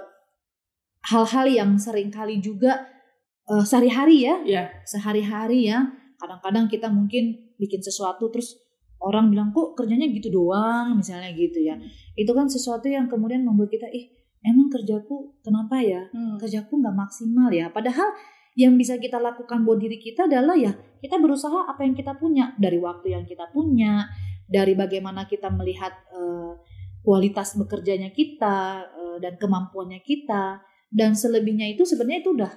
hal-hal 1.04 1.46
yang 1.48 1.70
sering 1.76 2.08
kali 2.08 2.40
juga 2.40 2.88
uh, 3.48 3.64
sehari-hari 3.64 4.24
ya, 4.24 4.40
yeah. 4.44 4.66
sehari-hari 4.88 5.68
ya. 5.68 5.84
Kadang-kadang 6.16 6.66
kita 6.72 6.88
mungkin 6.88 7.52
bikin 7.60 7.84
sesuatu 7.84 8.32
terus 8.32 8.56
orang 9.04 9.28
bilang 9.28 9.52
kok 9.52 9.76
kerjanya 9.76 10.08
gitu 10.08 10.32
doang 10.32 10.96
misalnya 10.96 11.36
gitu 11.36 11.60
ya. 11.60 11.76
Hmm. 11.76 11.84
Itu 12.16 12.32
kan 12.32 12.48
sesuatu 12.48 12.88
yang 12.88 13.10
kemudian 13.10 13.44
membuat 13.44 13.68
kita 13.68 13.84
ih 13.92 14.08
emang 14.44 14.72
kerjaku 14.72 15.40
kenapa 15.40 15.80
ya 15.80 16.04
Hmm. 16.12 16.36
kerjaku 16.36 16.76
nggak 16.80 16.92
maksimal 16.92 17.48
ya 17.48 17.72
padahal 17.72 18.12
yang 18.54 18.78
bisa 18.78 18.98
kita 19.02 19.18
lakukan 19.18 19.66
buat 19.66 19.82
diri 19.82 19.98
kita 19.98 20.30
adalah 20.30 20.54
ya 20.54 20.70
kita 21.02 21.18
berusaha 21.18 21.66
apa 21.66 21.82
yang 21.82 21.94
kita 21.98 22.14
punya. 22.14 22.54
Dari 22.54 22.78
waktu 22.78 23.14
yang 23.14 23.24
kita 23.26 23.50
punya 23.50 24.06
dari 24.46 24.78
bagaimana 24.78 25.26
kita 25.26 25.50
melihat 25.50 25.92
eh, 26.14 26.52
kualitas 27.02 27.58
bekerjanya 27.58 28.14
kita 28.14 28.86
eh, 28.86 29.16
dan 29.18 29.34
kemampuannya 29.36 30.00
kita. 30.02 30.62
Dan 30.94 31.18
selebihnya 31.18 31.74
itu 31.74 31.82
sebenarnya 31.82 32.22
itu 32.22 32.30
udah 32.38 32.52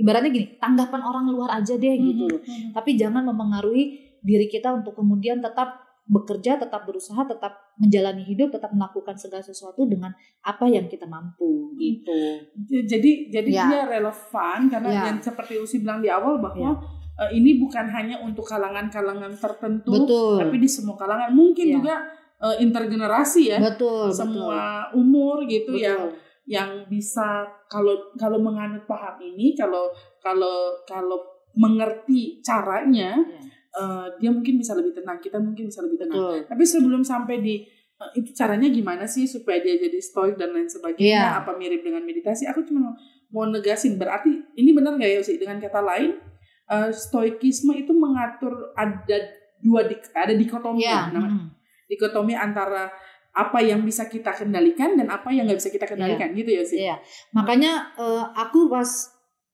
ibaratnya 0.00 0.30
gini 0.32 0.46
tanggapan 0.56 1.02
orang 1.04 1.26
luar 1.28 1.60
aja 1.60 1.76
deh 1.76 1.94
gitu 2.00 2.24
loh. 2.24 2.40
Hmm. 2.40 2.72
tapi 2.72 2.96
jangan 2.96 3.20
memengaruhi 3.28 4.16
diri 4.24 4.48
kita 4.48 4.72
untuk 4.72 4.96
kemudian 4.96 5.44
tetap 5.44 5.89
bekerja, 6.06 6.58
tetap 6.58 6.88
berusaha, 6.88 7.22
tetap 7.28 7.76
menjalani 7.78 8.24
hidup, 8.26 8.50
tetap 8.50 8.72
melakukan 8.74 9.14
segala 9.14 9.44
sesuatu 9.44 9.86
dengan 9.86 10.10
apa 10.42 10.66
yang 10.66 10.90
kita 10.90 11.06
mampu 11.06 11.72
gitu. 11.78 12.46
Jadi 12.66 13.30
jadi 13.30 13.50
Ya. 13.50 13.64
dia 13.68 13.80
relevan 13.86 14.66
karena 14.66 14.90
Ya. 14.90 15.02
yang 15.12 15.18
seperti 15.22 15.60
Usi 15.60 15.80
bilang 15.84 16.02
di 16.02 16.10
awal 16.10 16.40
bahwa 16.42 16.74
Ya. 16.74 17.28
eh, 17.28 17.36
ini 17.36 17.60
bukan 17.60 17.84
hanya 17.92 18.16
untuk 18.24 18.48
kalangan-kalangan 18.48 19.36
tertentu, 19.36 19.92
Betul. 19.92 20.40
tapi 20.40 20.56
di 20.56 20.66
semua 20.66 20.96
kalangan. 20.96 21.30
Mungkin 21.30 21.66
Ya. 21.68 21.74
juga 21.78 21.94
eh, 22.40 22.56
intergenerasi 22.64 23.52
ya, 23.52 23.60
betul, 23.60 24.08
semua 24.08 24.88
umur 24.96 25.44
gitu 25.44 25.76
betul. 25.76 25.84
yang 25.84 26.00
yang 26.48 26.70
bisa 26.88 27.44
kalau 27.68 27.92
kalau 28.16 28.40
menganut 28.40 28.88
paham 28.88 29.20
ini, 29.20 29.52
kalau 29.52 29.92
kalau 30.24 30.72
kalau 30.88 31.20
mengerti 31.54 32.40
caranya, 32.40 33.20
Ya, 33.20 33.38
eh, 33.70 34.06
dia 34.18 34.30
mungkin 34.30 34.58
bisa 34.58 34.74
lebih 34.74 34.92
tenang. 34.92 35.18
Kita 35.18 35.38
mungkin 35.38 35.70
bisa 35.70 35.80
lebih 35.80 35.98
tenang. 36.00 36.18
betul. 36.18 36.38
Tapi 36.50 36.64
sebelum 36.66 37.02
sampai 37.02 37.38
di 37.38 37.54
eh, 38.00 38.10
itu 38.16 38.30
caranya 38.32 38.66
gimana 38.66 39.04
sih 39.04 39.24
supaya 39.24 39.60
dia 39.60 39.76
jadi 39.76 39.98
stoik 39.98 40.34
dan 40.34 40.50
lain 40.50 40.66
sebagainya? 40.66 41.06
Iya. 41.06 41.40
Apa 41.44 41.54
mirip 41.54 41.82
dengan 41.82 42.02
meditasi? 42.02 42.48
Aku 42.48 42.64
cuma 42.64 42.94
mau, 43.30 43.44
negasin. 43.46 43.94
Berarti 43.94 44.30
ini 44.54 44.70
benar 44.72 44.96
nggak 44.96 45.10
ya 45.10 45.22
sih? 45.22 45.38
Dengan 45.38 45.58
kata 45.58 45.80
lain, 45.80 46.18
eh, 46.66 46.90
stoikisme 46.90 47.74
itu 47.74 47.94
mengatur 47.94 48.74
ada 48.74 49.18
dua 49.60 49.84
dik, 49.84 50.10
ada 50.16 50.32
dikotomi, 50.32 50.80
Ya, 50.80 51.12
nama- 51.12 51.28
mm. 51.28 51.46
dikotomi 51.92 52.32
antara 52.32 52.88
apa 53.30 53.62
yang 53.62 53.86
bisa 53.86 54.10
kita 54.10 54.34
kendalikan 54.34 54.98
dan 54.98 55.06
apa 55.06 55.30
yang 55.30 55.46
nggak 55.46 55.60
bisa 55.62 55.70
kita 55.70 55.86
kendalikan 55.86 56.34
gitu 56.34 56.50
ya 56.50 56.64
sih. 56.66 56.78
Iya. 56.82 56.96
Makanya 57.30 57.94
eh, 57.94 58.24
aku 58.34 58.66
pas 58.66 58.88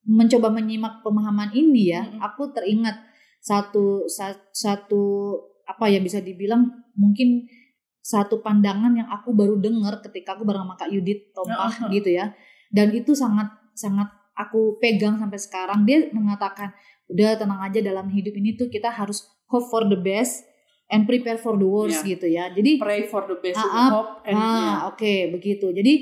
mencoba 0.06 0.49
menyimak 0.49 1.02
pemahaman 1.02 1.50
ini 1.52 1.90
ya, 1.90 2.06
Mm-mm. 2.06 2.23
aku 2.23 2.54
teringat 2.54 2.94
satu 3.47 4.11
sa- 4.11 4.43
satu 4.50 5.03
apa 5.62 5.87
yang 5.87 6.03
bisa 6.03 6.19
dibilang 6.19 6.67
mungkin 6.99 7.47
satu 8.03 8.38
pandangan 8.38 8.91
yang 8.95 9.07
aku 9.07 9.35
baru 9.35 9.59
dengar 9.59 10.03
ketika 10.03 10.35
aku 10.35 10.43
bareng 10.43 10.67
sama 10.67 10.75
Kak 10.75 10.91
Yudit. 10.91 11.31
Tompah 11.31 11.91
gitu 11.91 12.11
ya. 12.11 12.35
Dan 12.71 12.91
itu 12.91 13.15
sangat 13.15 13.50
sangat 13.75 14.07
aku 14.35 14.79
pegang 14.79 15.19
sampai 15.19 15.38
sekarang. 15.38 15.83
Dia 15.83 16.11
mengatakan, 16.11 16.71
"Udah 17.07 17.35
tenang 17.35 17.62
aja 17.62 17.79
dalam 17.79 18.07
hidup 18.11 18.35
ini 18.35 18.55
tuh 18.55 18.67
kita 18.67 18.91
harus 18.91 19.23
hope 19.47 19.67
for 19.67 19.87
the 19.87 19.99
best 19.99 20.43
and 20.87 21.03
prepare 21.03 21.35
for 21.37 21.55
the 21.55 21.67
worst 21.67 22.03
Iya. 22.03 22.11
gitu 22.15 22.26
ya." 22.26 22.45
Jadi 22.50 22.79
Pray 22.79 23.07
for 23.07 23.26
the 23.26 23.38
best, 23.38 23.59
Ah, 23.59 23.62
with 23.65 23.75
ah, 23.75 23.91
hope 23.91 24.12
and 24.23 24.35
Ah, 24.35 24.43
ya. 24.43 24.73
oke, 24.91 25.15
begitu. 25.35 25.71
Jadi 25.71 25.95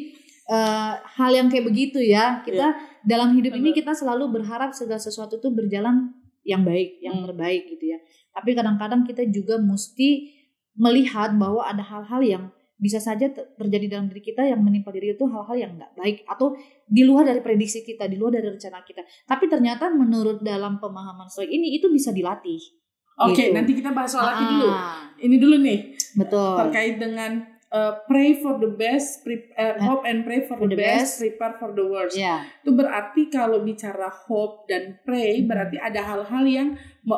eh, 0.44 0.92
hal 1.16 1.32
yang 1.32 1.48
kayak 1.48 1.64
begitu 1.64 2.04
ya, 2.04 2.44
kita 2.44 2.76
dalam 3.00 3.32
hidup 3.32 3.56
ini 3.56 3.72
kita 3.72 3.96
selalu 3.96 4.28
berharap 4.30 4.76
segala 4.76 5.00
sesuatu 5.00 5.40
itu 5.40 5.48
berjalan 5.48 6.12
yang 6.44 6.62
baik, 6.62 7.00
yang 7.00 7.18
Hmm. 7.18 7.26
terbaik 7.26 7.66
gitu 7.68 7.84
ya. 7.90 7.98
Tapi 8.30 8.52
kadang-kadang 8.52 9.02
kita 9.02 9.24
juga 9.26 9.56
mesti 9.56 10.30
melihat 10.74 11.32
bahwa 11.34 11.62
ada 11.62 11.80
hal-hal 11.80 12.20
yang 12.20 12.44
bisa 12.74 12.98
saja 12.98 13.30
ter- 13.30 13.54
terjadi 13.56 13.96
dalam 13.96 14.10
diri 14.10 14.20
kita 14.20 14.42
yang 14.42 14.58
menimpa 14.58 14.90
diri 14.90 15.14
itu 15.14 15.24
hal-hal 15.24 15.54
yang 15.54 15.72
nggak 15.74 15.94
baik 15.94 16.16
atau 16.26 16.58
di 16.84 17.06
luar 17.06 17.24
dari 17.24 17.38
prediksi 17.38 17.80
kita, 17.80 18.04
di 18.04 18.18
luar 18.18 18.34
dari 18.34 18.50
rencana 18.50 18.82
kita. 18.82 19.00
Tapi 19.24 19.46
ternyata 19.46 19.88
menurut 19.88 20.42
dalam 20.42 20.76
pemahaman 20.76 21.30
stoik 21.30 21.48
ini 21.48 21.78
itu 21.78 21.86
bisa 21.88 22.10
dilatih. 22.10 22.58
Oke, 23.14 23.46
Gitu. 23.46 23.54
nanti 23.54 23.78
kita 23.78 23.94
bahas 23.94 24.10
soal 24.10 24.26
lagi 24.26 24.44
dulu. 24.44 24.68
Ah, 24.68 25.06
Ini 25.14 25.36
dulu 25.38 25.56
nih 25.62 25.78
Betul. 26.18 26.54
terkait 26.58 26.98
dengan 26.98 27.46
uh, 27.74 27.98
pray 28.06 28.38
for 28.38 28.54
the 28.56 28.70
best, 28.70 29.20
pre- 29.20 29.50
uh, 29.52 29.74
hope 29.82 30.06
and 30.06 30.22
pray 30.22 30.46
for, 30.46 30.54
For 30.54 30.70
the, 30.70 30.78
the 30.78 30.78
best, 30.78 31.18
best. 31.18 31.20
prepare 31.20 31.54
for 31.58 31.74
the 31.74 31.82
worst. 31.82 32.14
Ya, 32.14 32.46
Itu 32.62 32.70
berarti 32.72 33.26
kalau 33.26 33.60
bicara 33.60 34.06
hope 34.06 34.70
dan 34.70 35.02
pray 35.02 35.42
Hmm. 35.42 35.50
berarti 35.50 35.76
ada 35.76 36.00
hal-hal 36.00 36.44
yang 36.46 36.68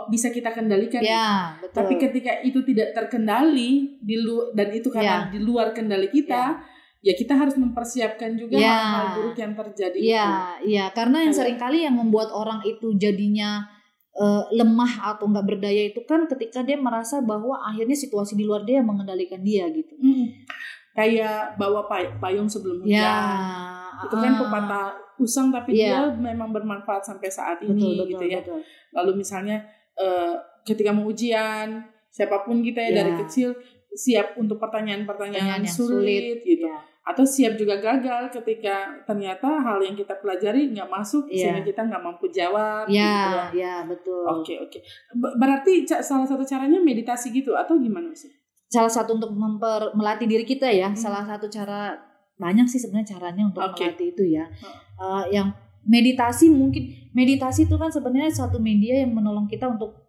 bisa 0.09 0.33
kita 0.33 0.51
kendalikan. 0.51 1.05
ya, 1.05 1.61
betul. 1.61 1.77
Tapi 1.77 1.95
ketika 2.01 2.33
itu 2.41 2.65
tidak 2.65 2.97
terkendali 2.97 4.01
di 4.01 4.17
lu 4.17 4.51
dan 4.51 4.73
itu 4.73 4.89
karena 4.89 5.29
Ya. 5.29 5.31
di 5.31 5.39
luar 5.39 5.71
kendali 5.71 6.09
kita, 6.09 6.59
ya, 6.99 7.13
kita 7.13 7.37
harus 7.37 7.55
mempersiapkan 7.55 8.35
juga 8.35 8.57
Ya. 8.57 8.73
hal-hal 8.73 9.07
buruk 9.15 9.37
yang 9.37 9.53
terjadi 9.55 9.95
itu. 9.95 10.11
Iya, 10.11 10.29
iya, 10.65 10.85
karena 10.91 11.23
yang 11.23 11.31
Kayak- 11.31 11.39
sering 11.39 11.59
kali 11.61 11.79
yang 11.85 11.95
membuat 11.95 12.33
orang 12.33 12.65
itu 12.65 12.97
jadinya 12.97 13.69
eh, 14.17 14.45
lemah 14.53 15.13
atau 15.13 15.29
nggak 15.29 15.47
berdaya 15.47 15.83
itu 15.87 16.01
kan 16.03 16.25
ketika 16.27 16.65
dia 16.65 16.77
merasa 16.77 17.21
bahwa 17.21 17.61
akhirnya 17.61 17.95
situasi 17.95 18.33
di 18.33 18.45
luar 18.45 18.65
dia 18.65 18.81
yang 18.81 18.89
mengendalikan 18.89 19.41
dia 19.41 19.69
gitu. 19.69 19.93
Mm. 19.97 20.27
Kayak 20.93 21.61
bawa 21.61 21.85
pay- 21.85 22.17
payung 22.17 22.49
sebelum 22.49 22.81
hujan. 22.81 22.97
Ya, 22.97 23.21
Itu 24.01 24.17
kan 24.17 24.33
ah, 24.33 24.39
pepatah 24.41 24.87
usang 25.17 25.49
tapi 25.49 25.77
Iya. 25.77 26.09
dia 26.09 26.33
memang 26.33 26.53
bermanfaat 26.53 27.05
sampai 27.05 27.29
saat 27.29 27.61
betul, 27.61 27.77
ini 27.77 27.89
betul, 27.97 28.09
gitu 28.13 28.25
ya. 28.29 28.41
betul. 28.41 28.61
Lalu 28.93 29.13
misalnya 29.21 29.57
eh, 29.97 30.35
ketika 30.65 30.93
mau 30.93 31.09
ujian, 31.09 31.85
siapa 32.09 32.45
pun 32.45 32.61
kita 32.61 32.81
ya 32.81 32.91
Ya. 32.93 32.97
dari 33.01 33.13
kecil 33.21 33.53
siap 33.97 34.37
untuk 34.37 34.61
Pertanyaan 34.61 35.03
pertanyaan-pertanyaan 35.03 35.65
yang 35.65 35.73
sulit, 35.73 36.45
gitu. 36.45 36.69
Ya, 36.69 36.79
Atau 37.01 37.23
siap 37.23 37.55
juga 37.55 37.79
gagal 37.79 38.29
ketika 38.31 39.01
ternyata 39.03 39.47
hal 39.57 39.79
yang 39.79 39.95
kita 39.95 40.19
pelajari 40.19 40.69
nggak 40.69 40.85
masuk 40.87 41.25
Iya. 41.27 41.49
sehingga 41.49 41.63
kita 41.65 41.81
nggak 41.83 42.03
mampu 42.03 42.27
jawab. 42.29 42.85
gitu 42.85 42.99
ya, 42.99 43.17
loh. 43.33 43.49
ya, 43.55 43.75
betul. 43.83 44.25
Oke 44.37 44.55
oke. 44.59 44.79
Ber- 45.15 45.35
Berarti 45.37 45.73
salah 45.87 46.27
satu 46.27 46.43
caranya 46.43 46.77
meditasi 46.77 47.31
gitu 47.31 47.55
atau 47.55 47.79
gimana 47.79 48.13
sih? 48.13 48.29
Salah 48.67 48.91
satu 48.91 49.15
untuk 49.15 49.31
memper, 49.31 49.95
melatih 49.95 50.27
diri 50.27 50.43
kita 50.43 50.67
ya, 50.67 50.91
Hmm. 50.91 50.99
salah 50.99 51.23
satu 51.23 51.47
cara 51.47 51.95
banyak 52.37 52.67
sih 52.67 52.77
sebenarnya 52.77 53.17
caranya 53.17 53.47
untuk 53.47 53.63
Oke. 53.63 53.87
melatih 53.87 54.09
itu 54.13 54.25
ya. 54.29 54.45
Eh, 54.99 55.25
yang 55.33 55.55
meditasi 55.87 56.51
mungkin 56.51 56.91
meditasi 57.13 57.65
itu 57.65 57.79
kan 57.79 57.89
sebenarnya 57.89 58.29
satu 58.29 58.59
media 58.59 58.99
yang 58.99 59.15
menolong 59.15 59.47
kita 59.47 59.71
untuk 59.71 60.06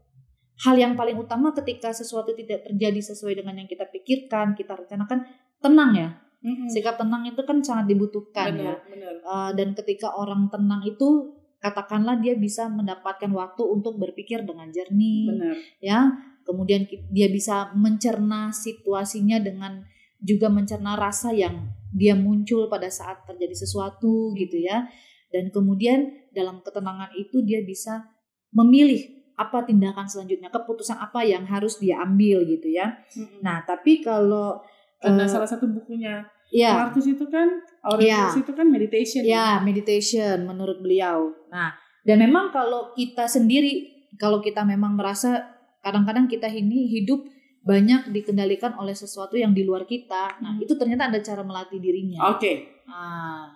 hal 0.65 0.75
yang 0.77 0.93
paling 0.97 1.17
utama 1.17 1.53
ketika 1.53 1.93
sesuatu 1.93 2.33
tidak 2.33 2.65
terjadi 2.65 3.01
sesuai 3.13 3.41
dengan 3.43 3.61
yang 3.61 3.69
kita 3.69 3.85
pikirkan, 3.89 4.57
kita 4.57 4.73
rencanakan, 4.73 5.25
tenang 5.61 5.91
ya. 5.93 6.09
Mm-mm. 6.41 6.69
Sikap 6.69 7.01
tenang 7.01 7.25
itu 7.25 7.41
kan 7.45 7.61
sangat 7.61 7.89
dibutuhkan 7.89 8.53
ya. 8.53 8.77
Benar 8.77 8.77
benar. 8.89 9.13
Eh, 9.21 9.51
dan 9.57 9.73
ketika 9.73 10.13
orang 10.13 10.49
tenang 10.53 10.85
itu 10.85 11.33
katakanlah 11.57 12.21
dia 12.21 12.37
bisa 12.37 12.69
mendapatkan 12.69 13.29
waktu 13.33 13.63
untuk 13.65 13.97
berpikir 13.97 14.45
dengan 14.45 14.69
jernih 14.69 15.33
Benar. 15.33 15.55
ya. 15.81 15.99
Kemudian 16.45 16.87
dia 17.11 17.27
bisa 17.27 17.75
mencerna 17.75 18.55
situasinya 18.55 19.41
dengan 19.43 19.83
juga 20.21 20.47
mencerna 20.47 20.95
rasa 20.95 21.35
yang 21.35 21.69
dia 21.91 22.15
muncul 22.15 22.71
pada 22.71 22.87
saat 22.87 23.25
terjadi 23.27 23.67
sesuatu 23.67 24.31
gitu 24.37 24.61
ya. 24.61 24.87
Dan 25.27 25.51
kemudian 25.51 26.31
dalam 26.31 26.63
ketenangan 26.63 27.11
itu 27.19 27.43
dia 27.43 27.59
bisa 27.65 28.07
memilih 28.55 29.16
apa 29.37 29.63
tindakan 29.63 30.09
selanjutnya, 30.09 30.49
keputusan 30.49 30.97
apa 30.97 31.21
yang 31.21 31.45
harus 31.45 31.77
dia 31.77 32.01
ambil 32.01 32.41
gitu 32.43 32.67
ya. 32.67 32.97
Mm-mm. 33.13 33.45
Nah, 33.45 33.61
tapi 33.61 34.01
kalau 34.01 34.57
Karena 34.97 35.23
eh, 35.23 35.29
salah 35.29 35.45
satu 35.45 35.69
bukunya 35.69 36.25
ya 36.49 36.73
Marcus 36.73 37.05
itu 37.05 37.21
kan 37.29 37.45
Aurelius 37.85 38.33
itu 38.35 38.49
kan 38.51 38.65
meditation. 38.65 39.21
Ya, 39.21 39.61
meditation 39.61 40.41
menurut 40.41 40.81
beliau. 40.81 41.29
Nah, 41.47 41.69
dan 42.01 42.17
memang 42.17 42.49
kalau 42.49 42.91
kita 42.91 43.29
sendiri, 43.29 43.85
kalau 44.17 44.41
kita 44.41 44.65
memang 44.65 44.97
merasa 44.97 45.53
kadang-kadang 45.79 46.25
kita 46.25 46.49
ini 46.49 46.89
hidup 46.89 47.21
banyak 47.61 48.09
dikendalikan 48.09 48.73
oleh 48.73 48.95
sesuatu 48.95 49.35
yang 49.35 49.51
di 49.51 49.61
luar 49.61 49.83
kita. 49.83 50.39
Nah, 50.39 50.55
Hmm. 50.55 50.63
itu 50.63 50.73
ternyata 50.73 51.11
ada 51.11 51.19
cara 51.19 51.43
melatih 51.43 51.77
dirinya. 51.77 52.31
Oke, 52.31 52.81
Nah, 52.87 53.51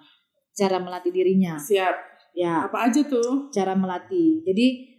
cara 0.52 0.78
melatih 0.78 1.10
dirinya. 1.10 1.56
siap. 1.58 1.96
Ya, 2.32 2.68
Apa 2.68 2.92
aja 2.92 3.02
tuh? 3.04 3.48
cara 3.50 3.72
melatih. 3.74 4.44
Jadi 4.44 4.91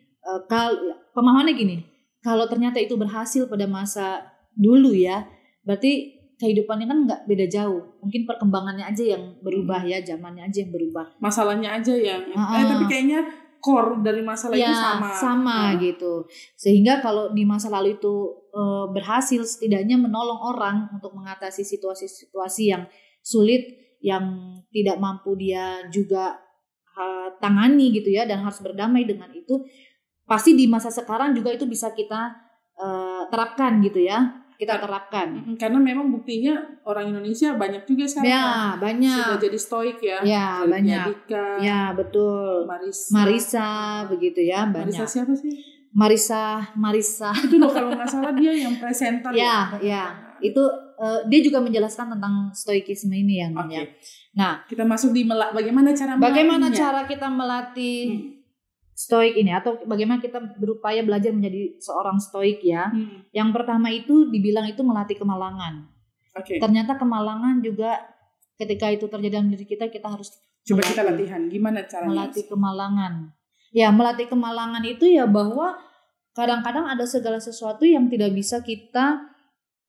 kalau 0.47 0.95
pemahamannya 1.13 1.55
gini, 1.55 1.77
kalau 2.23 2.47
ternyata 2.47 2.79
itu 2.79 2.95
berhasil 2.95 3.51
pada 3.51 3.67
masa 3.67 4.23
dulu 4.55 4.95
ya, 4.95 5.27
berarti 5.67 6.23
kehidupannya 6.39 6.87
kan 6.87 6.99
nggak 7.07 7.21
beda 7.27 7.47
jauh. 7.51 7.99
Mungkin 8.03 8.27
perkembangannya 8.27 8.87
aja 8.87 9.15
yang 9.19 9.39
berubah 9.43 9.83
ya, 9.87 10.03
zamannya 10.03 10.47
aja 10.47 10.63
yang 10.67 10.73
berubah. 10.75 11.19
Masalahnya 11.23 11.75
aja 11.79 11.95
yang 11.95 12.23
eh 12.31 12.39
Ah, 12.39 12.63
ah. 12.63 12.67
tapi 12.67 12.85
kayaknya 12.91 13.23
core 13.63 14.03
dari 14.03 14.27
masalah 14.27 14.59
itu 14.59 14.75
sama. 14.75 15.09
sama 15.15 15.59
Ah. 15.71 15.79
gitu. 15.79 16.27
Sehingga 16.59 16.99
kalau 16.99 17.31
di 17.31 17.47
masa 17.47 17.71
lalu 17.71 17.95
itu 17.95 18.15
eh, 18.51 18.87
berhasil 18.91 19.43
setidaknya 19.47 19.99
menolong 19.99 20.39
orang 20.43 20.91
untuk 20.91 21.15
mengatasi 21.15 21.63
situasi-situasi 21.63 22.63
yang 22.75 22.85
sulit 23.23 23.95
yang 24.03 24.59
tidak 24.75 24.99
mampu 24.99 25.39
dia 25.39 25.87
juga 25.95 26.43
eh, 26.93 27.29
tangani 27.39 27.95
gitu 27.95 28.11
ya 28.11 28.27
dan 28.27 28.43
harus 28.43 28.59
berdamai 28.59 29.07
dengan 29.07 29.31
itu 29.31 29.63
pasti 30.33 30.55
di 30.55 30.65
masa 30.65 30.89
sekarang 30.89 31.31
juga 31.31 31.53
itu 31.53 31.65
bisa 31.67 31.93
kita 31.93 32.33
eh, 32.75 33.23
terapkan 33.29 33.77
gitu 33.81 34.01
ya. 34.01 34.41
kita 34.55 34.79
terapkan. 34.79 35.59
Karena 35.59 35.75
memang 35.77 36.07
buktinya 36.09 36.55
orang 36.85 37.11
Indonesia 37.11 37.51
banyak 37.53 37.83
juga 37.83 38.07
sekarang 38.07 38.31
Ya, 38.31 38.47
kan 38.47 38.79
banyak. 38.81 39.19
sudah 39.27 39.39
jadi 39.43 39.59
stoik 39.59 39.99
ya. 40.01 40.19
Ya, 40.23 40.49
banyak. 40.65 41.03
Dika, 41.05 41.47
Ya, 41.59 41.91
betul. 41.91 42.63
Marisa. 42.63 43.11
Marisa 43.11 43.71
begitu 44.07 44.39
ya, 44.41 44.63
Marisa 44.65 45.03
banyak. 45.03 45.09
siapa 45.11 45.35
sih? 45.35 45.51
Marisa, 45.91 46.63
Marisa. 46.75 47.35
Itu 47.43 47.59
loh 47.59 47.69
kalau 47.69 47.91
nggak 47.91 48.07
salah 48.07 48.31
dia 48.33 48.55
yang 48.55 48.79
presenter 48.79 49.35
Ya, 49.35 49.75
ya. 49.83 50.05
Itu 50.39 50.63
eh, 50.97 51.21
dia 51.27 51.41
juga 51.43 51.59
menjelaskan 51.59 52.15
tentang 52.15 52.35
stoikisme 52.53 53.11
ini 53.11 53.43
yang 53.43 53.59
Oke. 53.59 53.75
ya. 53.75 53.83
Nah, 54.33 54.63
Kita 54.65 54.87
masuk 54.87 55.11
di 55.11 55.27
melak 55.27 55.51
bagaimana 55.51 55.91
cara 55.91 56.15
bagaimana 56.15 56.71
cara 56.71 57.03
kita 57.05 57.27
melatih 57.27 57.99
Hmm. 58.09 58.42
Stoik 59.03 59.35
ini 59.35 59.51
atau 59.51 59.83
bagaimana 59.83 60.23
kita 60.23 60.39
berupaya 60.57 61.03
belajar 61.03 61.35
menjadi 61.35 61.75
seorang 61.83 62.23
stoik 62.23 62.63
ya? 62.63 62.87
Hmm, 62.87 63.27
Yang 63.35 63.49
pertama 63.51 63.91
itu 63.91 64.31
dibilang 64.31 64.71
itu 64.71 64.87
melatih 64.87 65.19
kemalangan. 65.19 65.91
Oke. 66.39 66.63
Ternyata 66.63 66.95
kemalangan 66.95 67.59
juga 67.59 67.99
ketika 68.55 68.87
itu 68.89 69.11
terjadi 69.11 69.43
dalam 69.43 69.51
diri 69.51 69.67
kita 69.67 69.91
kita 69.91 70.07
harus 70.07 70.31
Coba 70.63 70.87
kita 70.87 71.03
melatih. 71.03 71.27
latihan. 71.27 71.43
Gimana 71.51 71.79
caranya? 71.85 72.11
melatih 72.15 72.45
kemalangan. 72.47 73.13
Ya, 73.75 73.89
melatih 73.91 74.27
kemalangan 74.31 74.85
itu 74.87 75.09
ya 75.09 75.27
bahwa 75.27 75.75
kadang-kadang 76.33 76.87
ada 76.87 77.03
segala 77.05 77.43
sesuatu 77.43 77.83
yang 77.83 78.07
tidak 78.07 78.31
bisa 78.33 78.63
kita 78.63 79.27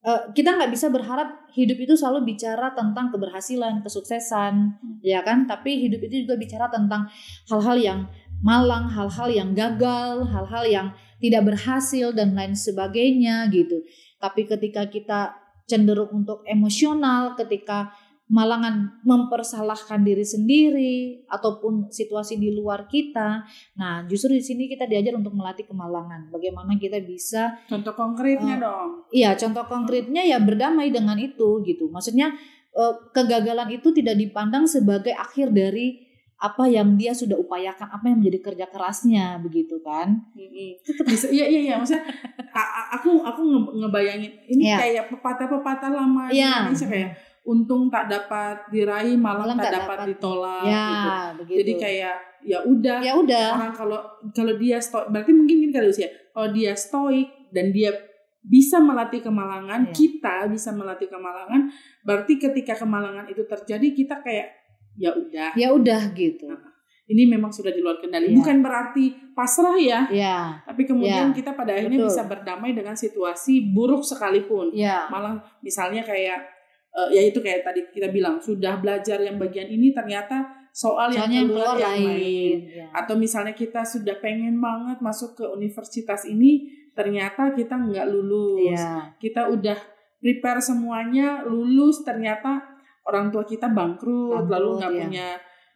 eh, 0.01 0.21
kita 0.33 0.57
nggak 0.57 0.71
bisa 0.73 0.89
berharap 0.89 1.47
hidup 1.53 1.77
itu 1.79 1.93
selalu 1.93 2.33
bicara 2.33 2.73
tentang 2.73 3.13
keberhasilan, 3.13 3.85
kesuksesan, 3.85 4.75
ya 5.05 5.21
kan? 5.21 5.45
Tapi 5.45 5.85
hidup 5.85 6.01
itu 6.01 6.25
juga 6.25 6.35
bicara 6.35 6.65
tentang 6.67 7.05
hal-hal 7.47 7.77
yang 7.77 7.99
malang, 8.43 8.91
hal-hal 8.91 9.31
yang 9.31 9.49
gagal, 9.55 10.27
hal-hal 10.27 10.63
yang 10.67 10.87
tidak 11.23 11.47
berhasil 11.47 12.11
dan 12.11 12.35
lain 12.35 12.53
sebagainya 12.53 13.47
gitu. 13.49 13.79
Tapi 14.19 14.43
ketika 14.43 14.91
kita 14.91 15.19
cenderung 15.63 16.11
untuk 16.11 16.43
emosional, 16.43 17.39
ketika 17.39 17.95
malangan 18.33 19.03
mempersalahkan 19.03 20.01
diri 20.01 20.23
sendiri 20.23 21.21
ataupun 21.27 21.91
situasi 21.91 22.39
di 22.39 22.55
luar 22.55 22.87
kita. 22.87 23.43
Nah, 23.75 24.07
justru 24.07 24.33
di 24.33 24.43
sini 24.43 24.65
kita 24.71 24.87
diajar 24.87 25.19
untuk 25.19 25.35
melatih 25.35 25.67
kemalangan. 25.67 26.31
Bagaimana 26.31 26.79
kita 26.79 27.03
bisa 27.03 27.61
Contoh 27.67 27.93
konkretnya 27.93 28.57
Eh, 28.57 28.61
dong. 28.63 28.89
Iya, 29.11 29.31
contoh 29.35 29.65
konkretnya 29.67 30.23
ya 30.23 30.39
berdamai 30.39 30.89
dengan 30.89 31.19
itu 31.19 31.61
gitu. 31.61 31.91
Maksudnya 31.93 32.33
eh, 32.73 32.93
kegagalan 33.13 33.69
itu 33.75 33.93
tidak 33.93 34.17
dipandang 34.17 34.65
sebagai 34.65 35.13
akhir 35.13 35.51
dari 35.51 36.02
apa 36.43 36.67
yang 36.67 36.99
dia 36.99 37.15
sudah 37.15 37.39
upayakan, 37.39 37.87
apa 37.87 38.03
yang 38.03 38.19
menjadi 38.19 38.39
kerja 38.43 38.65
kerasnya 38.67 39.39
begitu 39.39 39.79
kan? 39.79 40.27
Bisa, 41.07 41.31
iya 41.31 41.47
iya 41.47 41.59
iya 41.63 41.75
maksudnya 41.79 42.03
aku 42.91 43.23
aku 43.23 43.41
nge- 43.41 43.73
ngebayangin 43.79 44.31
ini 44.49 44.63
Iya. 44.65 44.77
kayak 44.77 45.03
pepatah-pepatah 45.09 45.87
lama 45.89 46.27
Iya. 46.27 46.67
Indonesia 46.67 46.87
kayak 46.87 47.09
untung 47.43 47.87
tak 47.87 48.07
dapat 48.07 48.67
diraih 48.69 49.15
malah 49.15 49.43
Malang 49.43 49.57
tak 49.57 49.65
tak 49.65 49.75
dapat 49.77 49.97
dapat. 49.97 50.07
ditolak 50.09 50.63
ya, 50.65 50.83
gitu. 50.85 51.09
begitu. 51.39 51.57
Jadi 51.59 51.73
kayak 51.77 52.15
ya 52.43 52.59
udah 52.61 52.97
ya 52.99 53.13
udah. 53.15 53.47
orang 53.57 53.71
kalau 53.71 53.99
kalau 54.29 54.53
dia 54.57 54.77
stoik 54.77 55.07
berarti 55.07 55.31
mungkin 55.31 55.55
gini 55.57 55.71
kali 55.71 55.87
usia 55.87 56.07
kalau 56.29 56.51
dia 56.51 56.71
stoik 56.73 57.27
dan 57.51 57.71
dia 57.71 57.95
bisa 58.41 58.75
melatih 58.77 59.19
kemalangan 59.19 59.87
Iya. 59.87 59.93
kita 59.93 60.35
bisa 60.47 60.71
melatih 60.71 61.07
kemalangan 61.07 61.71
berarti 62.01 62.35
ketika 62.37 62.75
kemalangan 62.75 63.23
itu 63.25 63.43
terjadi 63.43 63.87
kita 63.89 64.19
kayak 64.19 64.62
ya 64.95 65.11
udah 65.11 65.49
Ya 65.53 65.67
udah 65.69 66.01
gitu. 66.11 66.47
ini 67.05 67.27
memang 67.27 67.49
sudah 67.49 67.69
di 67.69 67.79
luar 67.79 67.97
kendali 67.97 68.27
Iya. 68.27 68.37
bukan 68.37 68.57
berarti 68.59 69.05
pasrah 69.31 69.75
ya 69.75 70.07
Ya, 70.07 70.63
tapi 70.63 70.83
kemudian 70.83 71.29
Ya, 71.29 71.35
kita 71.35 71.51
pada 71.51 71.73
akhirnya 71.73 71.99
betul. 71.99 72.09
bisa 72.09 72.23
berdamai 72.23 72.71
dengan 72.71 72.95
situasi 72.95 73.69
buruk 73.69 74.01
sekalipun 74.01 74.71
ya, 74.71 75.05
malah 75.07 75.35
misalnya 75.59 76.01
kayak 76.01 76.39
eh, 76.89 77.09
ya 77.11 77.21
itu 77.21 77.37
kayak 77.37 77.61
tadi 77.61 77.83
kita 77.89 78.07
bilang 78.07 78.39
sudah 78.39 78.77
belajar 78.77 79.19
yang 79.19 79.35
bagian 79.35 79.67
ini 79.67 79.91
ternyata 79.91 80.45
soal 80.71 81.09
yang 81.09 81.25
soalnya 81.25 81.37
yang 81.37 81.49
keluar 81.49 81.75
yang 81.75 81.91
lain 81.91 82.07
lain. 82.07 82.57
Ya. 82.71 82.87
atau 82.95 83.13
misalnya 83.15 83.53
kita 83.53 83.81
sudah 83.83 84.15
pengen 84.17 84.57
banget 84.57 84.97
masuk 84.99 85.35
ke 85.35 85.45
universitas 85.47 86.23
ini 86.23 86.65
ternyata 86.93 87.51
kita 87.51 87.73
nggak 87.75 88.05
lulus 88.07 88.73
Ya, 88.73 89.13
kita 89.19 89.49
udah 89.49 89.77
prepare 90.17 90.61
semuanya 90.61 91.43
lulus 91.43 92.01
ternyata 92.01 92.63
orang 93.03 93.29
tua 93.29 93.43
kita 93.43 93.67
bangkrut, 93.71 94.47
Bangkrut, 94.47 94.51
lalu 94.51 94.69
nggak 94.79 94.91
ya. 94.91 94.99
punya 95.07 95.27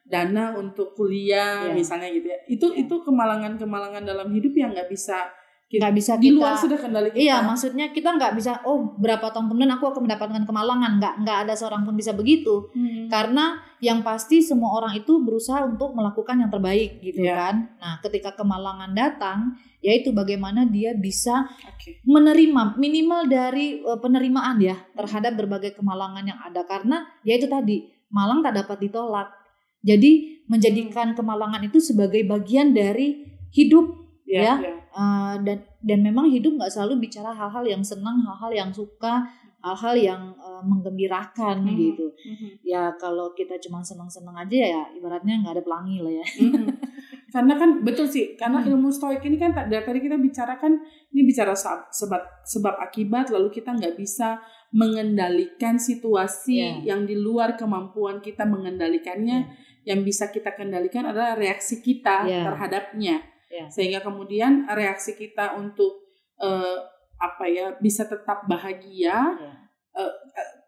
dana 0.08 0.56
untuk 0.56 0.96
kuliah 0.96 1.68
Ya. 1.68 1.76
misalnya 1.76 2.08
gitu 2.08 2.28
ya 2.32 2.40
itu 2.48 2.68
Ya. 2.72 2.80
itu 2.88 2.96
kemalangan-kemalangan 3.04 4.04
dalam 4.08 4.32
hidup 4.32 4.56
yang 4.56 4.72
nggak 4.72 4.88
bisa 4.88 5.28
nggak 5.68 5.94
bisa 6.00 6.16
di 6.16 6.32
kita 6.32 6.40
luar 6.40 6.56
sudah 6.56 6.80
kendali 6.80 7.12
kita 7.12 7.20
Iya, 7.20 7.44
maksudnya 7.44 7.92
kita 7.92 8.16
nggak 8.16 8.40
bisa. 8.40 8.64
Oh, 8.64 8.96
berapa 8.96 9.36
tahun 9.36 9.52
kemudian 9.52 9.76
aku 9.76 9.92
akan 9.92 10.08
mendapatkan 10.08 10.44
kemalangan? 10.48 10.96
Nggak, 10.96 11.14
nggak 11.28 11.38
ada 11.44 11.54
seorang 11.60 11.84
pun 11.84 11.92
bisa 11.92 12.16
begitu. 12.16 12.72
Hmm. 12.72 13.12
Karena 13.12 13.60
yang 13.84 14.00
pasti 14.00 14.40
semua 14.40 14.80
orang 14.80 14.96
itu 14.96 15.20
berusaha 15.20 15.68
untuk 15.68 15.92
melakukan 15.92 16.40
yang 16.40 16.48
terbaik 16.48 17.04
gitu 17.04 17.20
Iya. 17.20 17.36
kan. 17.36 17.56
Nah, 17.84 18.00
ketika 18.00 18.32
kemalangan 18.40 18.96
datang, 18.96 19.60
yaitu 19.84 20.16
bagaimana 20.16 20.64
dia 20.64 20.96
bisa 20.96 21.52
Oke. 21.68 22.00
menerima 22.08 22.80
minimal 22.80 23.28
dari 23.28 23.84
eh, 23.84 24.00
penerimaan 24.00 24.64
ya 24.64 24.80
terhadap 24.96 25.36
berbagai 25.36 25.76
kemalangan 25.76 26.24
yang 26.24 26.40
ada 26.40 26.64
karena 26.64 27.04
yaitu 27.28 27.52
tadi 27.52 27.92
malang 28.08 28.40
tak 28.40 28.56
dapat 28.56 28.88
ditolak. 28.88 29.36
Jadi 29.84 30.44
menjadikan 30.48 31.12
kemalangan 31.12 31.60
itu 31.60 31.84
sebagai 31.84 32.24
bagian 32.24 32.72
dari 32.72 33.28
hidup 33.52 34.08
Ya, 34.28 34.44
Ya. 34.44 34.56
ya. 34.60 34.74
Eh, 34.98 35.36
dan 35.46 35.58
dan 35.86 36.00
memang 36.02 36.26
hidup 36.26 36.58
nggak 36.58 36.74
selalu 36.74 37.06
bicara 37.06 37.30
hal-hal 37.30 37.62
yang 37.62 37.86
senang, 37.86 38.18
hal-hal 38.26 38.50
yang 38.50 38.70
suka, 38.74 39.30
hal-hal 39.62 39.94
yang 39.94 40.22
eh, 40.34 40.64
menggembirakan 40.66 41.62
Mhm. 41.62 41.76
gitu. 41.78 42.08
Mhm. 42.10 42.50
Ya 42.66 42.90
kalau 42.98 43.30
kita 43.38 43.62
cuma 43.62 43.86
senang-senang 43.86 44.34
aja 44.34 44.58
ya 44.58 44.82
ibaratnya 44.98 45.38
nggak 45.46 45.54
ada 45.54 45.62
pelangi 45.62 46.02
lah 46.02 46.14
ya. 46.18 46.26
Mm-mm. 46.42 46.66
karena 47.36 47.54
kan 47.54 47.86
betul 47.86 48.08
sih 48.10 48.34
karena 48.34 48.64
Hmm. 48.64 48.74
ilmu 48.74 48.90
stoik 48.90 49.22
ini 49.22 49.38
kan 49.38 49.54
dari 49.54 49.84
tadi 49.84 50.00
kita 50.02 50.18
bicarakan 50.18 50.80
ini 51.14 51.22
bicara 51.28 51.54
sebab 51.54 52.42
sebab 52.42 52.74
akibat 52.82 53.30
lalu 53.30 53.52
kita 53.52 53.76
nggak 53.78 53.94
bisa 53.94 54.42
mengendalikan 54.72 55.78
situasi 55.78 56.58
Ya. 56.58 56.96
yang 56.96 57.06
di 57.06 57.14
luar 57.14 57.54
kemampuan 57.54 58.18
kita 58.20 58.48
mengendalikannya 58.48 59.46
yang 59.84 60.02
bisa 60.02 60.32
kita 60.32 60.56
kendalikan 60.56 61.06
adalah 61.06 61.36
reaksi 61.36 61.84
kita 61.84 62.26
Ya. 62.26 62.48
terhadapnya 62.50 63.22
Ya. 63.48 63.66
sehingga 63.68 64.00
kemudian 64.00 64.68
reaksi 64.68 65.14
kita 65.14 65.56
untuk 65.56 66.04
eh, 66.38 66.78
apa 67.18 67.46
ya 67.48 67.74
bisa 67.78 68.06
tetap 68.06 68.46
bahagia 68.46 69.18
Ya. 69.34 69.54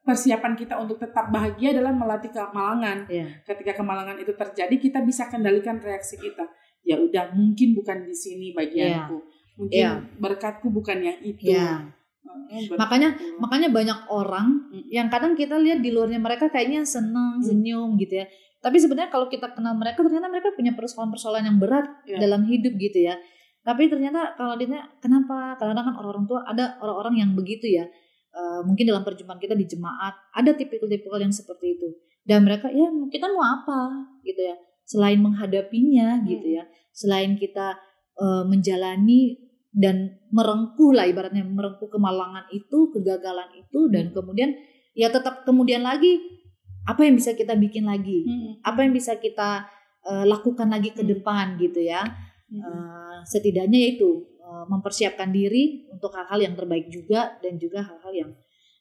persiapan 0.02 0.58
kita 0.58 0.74
untuk 0.76 0.98
tetap 0.98 1.30
bahagia 1.30 1.76
adalah 1.76 1.94
melatih 1.94 2.34
kemalangan 2.34 3.06
Ya. 3.06 3.30
ketika 3.46 3.78
kemalangan 3.78 4.18
itu 4.18 4.34
terjadi 4.34 4.76
kita 4.76 5.00
bisa 5.04 5.30
kendalikan 5.30 5.78
reaksi 5.78 6.18
kita 6.18 6.50
ya 6.82 6.98
udah 6.98 7.36
mungkin 7.36 7.78
bukan 7.78 8.02
di 8.02 8.15
sini 8.15 8.56
bagianku 8.56 9.22
mungkin 9.60 9.78
Iya. 9.78 9.92
berkatku 10.18 10.72
bukan 10.72 10.98
yang 11.04 11.20
itu 11.22 11.52
Ya. 11.52 11.84
Eh, 12.50 12.65
berkatku. 12.65 12.80
Makanya 12.80 13.10
makanya 13.38 13.70
banyak 13.70 14.00
orang 14.10 14.48
Mm. 14.72 14.84
yang 14.89 15.08
kadang 15.08 15.34
kita 15.36 15.56
lihat 15.56 15.80
di 15.80 15.94
luarnya 15.94 16.18
mereka 16.18 16.50
kayaknya 16.50 16.82
senang, 16.82 17.38
Hmm. 17.38 17.46
senyum 17.46 17.89
gitu 17.96 18.22
ya. 18.22 18.28
Tapi 18.60 18.76
sebenarnya 18.76 19.08
kalau 19.08 19.32
kita 19.32 19.56
kenal 19.56 19.76
mereka 19.80 20.04
ternyata 20.04 20.28
mereka 20.28 20.52
punya 20.52 20.76
persoalan-persoalan 20.76 21.48
yang 21.48 21.58
berat 21.58 21.88
Ya. 22.04 22.19
dalam 22.19 22.43
hidup 22.43 22.76
gitu 22.76 23.08
ya. 23.08 23.15
Tapi 23.63 23.88
ternyata 23.88 24.36
kalau 24.36 24.60
dia 24.60 24.67
kenapa? 25.00 25.56
Kadang-kadang 25.56 25.86
kan 25.91 25.95
orang-orang 26.00 26.26
tua 26.28 26.39
ada 26.43 26.76
orang-orang 26.80 27.15
yang 27.24 27.32
begitu 27.36 27.72
ya. 27.72 27.88
Eh, 28.30 28.60
mungkin 28.67 28.86
dalam 28.86 29.02
perjumpaan 29.02 29.39
kita 29.39 29.56
di 29.56 29.65
jemaat 29.65 30.13
ada 30.36 30.52
tipikal-tipikal 30.54 31.17
yang 31.17 31.32
seperti 31.32 31.80
itu. 31.80 31.88
Dan 32.24 32.43
mereka 32.45 32.67
ya 32.69 32.88
kita 33.10 33.26
mau 33.32 33.41
apa 33.43 33.80
gitu 34.22 34.43
ya. 34.43 34.56
Selain 34.84 35.19
menghadapinya 35.19 36.24
gitu 36.28 36.45
Hmm. 36.45 36.58
ya. 36.60 36.63
Selain 36.91 37.39
kita 37.39 37.80
eh, 38.19 38.43
menjalani 38.43 39.39
dan 39.72 40.19
merengkuh 40.34 40.91
lah 40.91 41.08
ibaratnya 41.08 41.45
merengkuh 41.45 41.88
kemalangan 41.88 42.52
itu, 42.52 42.91
kegagalan 42.91 43.48
itu 43.56 43.88
dan 43.88 44.12
kemudian 44.12 44.52
ya 44.91 45.08
tetap 45.08 45.48
kemudian 45.48 45.86
lagi 45.86 46.19
apa 46.89 47.02
yang 47.02 47.13
bisa 47.13 47.32
kita 47.34 47.54
bikin 47.54 47.86
lagi? 47.86 48.25
Mm-mm. 48.25 48.54
Apa 48.62 48.82
yang 48.82 48.91
bisa 48.91 49.13
kita 49.15 49.69
eh, 50.02 50.25
lakukan 50.25 50.65
lagi 50.65 50.89
ke 50.89 51.04
Hmm. 51.04 51.12
depan 51.12 51.45
gitu 51.58 51.80
ya. 51.80 52.02
Eh, 52.49 53.17
setidaknya 53.23 53.80
yaitu 53.86 54.10
eh, 54.39 54.65
mempersiapkan 54.65 55.30
diri 55.30 55.86
untuk 55.88 56.10
hal-hal 56.10 56.39
yang 56.41 56.56
terbaik 56.56 56.89
juga 56.89 57.38
dan 57.38 57.56
juga 57.56 57.86
hal-hal 57.86 58.13
yang 58.15 58.30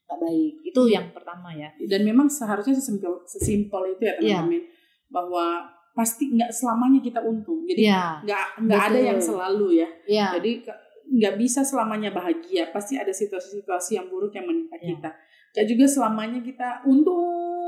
gak 0.04 0.18
baik. 0.18 0.52
Itu 0.64 0.80
Iya. 0.84 0.94
yang 0.96 1.06
pertama 1.12 1.52
ya. 1.52 1.68
dan 1.84 2.00
memang 2.02 2.26
seharusnya 2.28 2.72
sesimpel 2.72 3.20
sesimpel 3.24 3.92
itu 3.92 4.02
ya 4.02 4.14
Iya. 4.16 4.40
teman-teman 4.40 4.64
bahwa 5.08 5.46
pasti 5.92 6.30
nggak 6.30 6.48
selamanya 6.48 7.00
kita 7.02 7.20
untung 7.20 7.64
jadi 7.64 7.80
Iya, 7.82 8.04
nggak 8.22 8.44
nggak 8.62 8.82
ada 8.86 9.00
yang 9.02 9.18
selalu 9.18 9.66
ya 9.74 9.88
iya. 10.06 10.26
jadi 10.32 10.50
nggak 11.10 11.34
bisa 11.36 11.60
selamanya 11.60 12.08
bahagia 12.08 12.70
pasti 12.70 12.94
ada 12.94 13.10
situasi-situasi 13.10 13.96
yang 13.96 14.06
buruk 14.06 14.30
yang 14.30 14.46
menimpa 14.46 14.78
Iya. 14.78 14.94
kita 14.94 15.10
Gak 15.50 15.64
juga 15.66 15.84
selamanya 15.84 16.38
kita 16.38 16.84
untung 16.84 17.18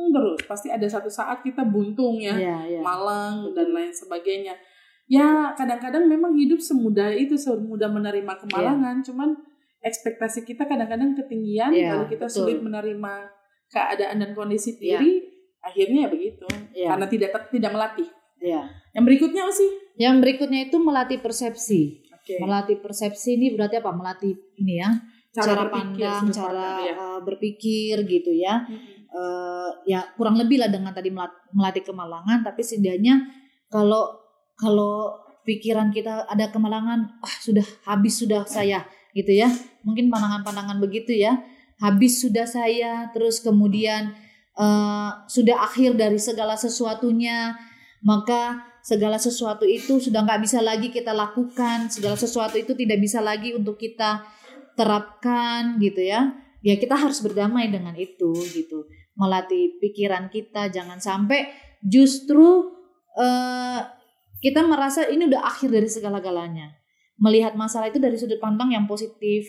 terus 0.09 0.41
pasti 0.49 0.73
ada 0.73 0.89
satu 0.89 1.13
saat 1.13 1.45
kita 1.45 1.61
buntung 1.63 2.17
ya 2.17 2.33
Iya, 2.33 2.57
iya. 2.67 2.81
malang 2.81 3.53
dan 3.53 3.69
lain 3.71 3.93
sebagainya. 3.93 4.57
Ya 5.05 5.53
kadang-kadang 5.53 6.07
memang 6.07 6.33
hidup 6.33 6.59
semudah 6.59 7.13
itu 7.13 7.35
semudah 7.35 7.91
menerima 7.91 8.33
kemalangan, 8.41 9.03
cuman 9.03 9.35
ekspektasi 9.81 10.45
kita 10.45 10.65
kadang-kadang 10.65 11.13
ketinggian 11.15 11.73
Iya, 11.73 11.99
lalu 11.99 12.15
kita 12.15 12.27
betul. 12.29 12.37
sulit 12.47 12.59
menerima 12.61 13.13
keadaan 13.67 14.17
dan 14.19 14.31
kondisi 14.33 14.77
diri 14.77 15.25
akhirnya 15.61 16.07
ya 16.07 16.09
begitu 16.09 16.47
Iya. 16.73 16.89
karena 16.95 17.07
tidak 17.07 17.31
tidak 17.49 17.71
melatih 17.71 18.09
Ya. 18.41 18.65
yang 18.93 19.05
berikutnya 19.05 19.45
apa 19.45 19.53
sih 19.53 19.71
Yang 20.01 20.17
berikutnya 20.25 20.61
itu 20.65 20.77
melatih 20.81 21.19
persepsi. 21.21 22.01
oke 22.09 22.35
Melatih 22.41 22.77
persepsi 22.81 23.37
ini 23.37 23.53
berarti 23.53 23.77
apa? 23.77 23.93
Melatih 23.93 24.33
ini 24.57 24.81
ya, 24.81 24.89
cara, 25.31 25.69
berpikir, 25.69 26.09
pandang, 26.09 26.25
cara 26.33 26.69
ya. 26.81 26.95
uh, 26.97 27.21
berpikir 27.21 27.97
gitu 28.05 28.33
ya. 28.33 28.65
Mm-mm. 28.65 29.00
Eh, 29.11 29.71
ya 29.91 30.07
kurang 30.15 30.39
lebih 30.39 30.63
lah 30.63 30.71
dengan 30.71 30.95
tadi 30.95 31.11
melat- 31.11 31.51
melatih 31.51 31.83
kemalangan, 31.83 32.47
tapi 32.47 32.63
setidaknya 32.63 33.27
kalau 33.67 34.07
kalau 34.55 35.19
pikiran 35.43 35.91
kita 35.91 36.31
ada 36.31 36.47
kemalangan, 36.55 37.19
ah 37.19 37.35
sudah 37.43 37.67
habis 37.91 38.23
sudah 38.23 38.47
saya 38.47 38.87
gitu 39.11 39.35
ya. 39.35 39.51
Mungkin 39.83 40.15
pandangan-pandangan 40.15 40.79
begitu 40.79 41.11
ya. 41.11 41.43
Habis 41.83 42.23
sudah 42.23 42.47
saya, 42.47 43.11
terus 43.11 43.43
kemudian 43.43 44.15
eh, 44.55 45.11
sudah 45.27 45.57
akhir 45.67 45.99
dari 45.99 46.21
segala 46.23 46.55
sesuatunya, 46.55 47.59
maka 48.07 48.63
segala 48.87 49.19
sesuatu 49.19 49.67
itu 49.67 49.99
sudah 49.99 50.23
nggak 50.23 50.41
bisa 50.47 50.63
lagi 50.63 50.95
kita 50.95 51.11
lakukan, 51.11 51.91
segala 51.91 52.15
sesuatu 52.15 52.57
itu 52.63 52.79
tidak 52.79 52.99
bisa 53.03 53.19
lagi 53.19 53.59
untuk 53.59 53.75
kita 53.75 54.23
terapkan 54.79 55.83
gitu 55.83 55.99
ya. 55.99 56.31
Ya 56.61 56.77
kita 56.77 56.93
harus 56.93 57.25
berdamai 57.25 57.73
dengan 57.73 57.97
itu 57.97 58.37
gitu, 58.53 58.85
melatih 59.21 59.77
pikiran 59.77 60.33
kita 60.33 60.73
jangan 60.73 60.97
sampai 60.97 61.53
justru 61.85 62.73
eh, 63.21 63.81
kita 64.41 64.65
merasa 64.65 65.05
ini 65.05 65.29
udah 65.29 65.45
akhir 65.45 65.69
dari 65.69 65.85
segala-galanya. 65.85 66.73
Melihat 67.21 67.53
masalah 67.53 67.93
itu 67.93 68.01
dari 68.01 68.17
sudut 68.17 68.41
pandang 68.41 68.73
yang 68.73 68.89
positif, 68.89 69.45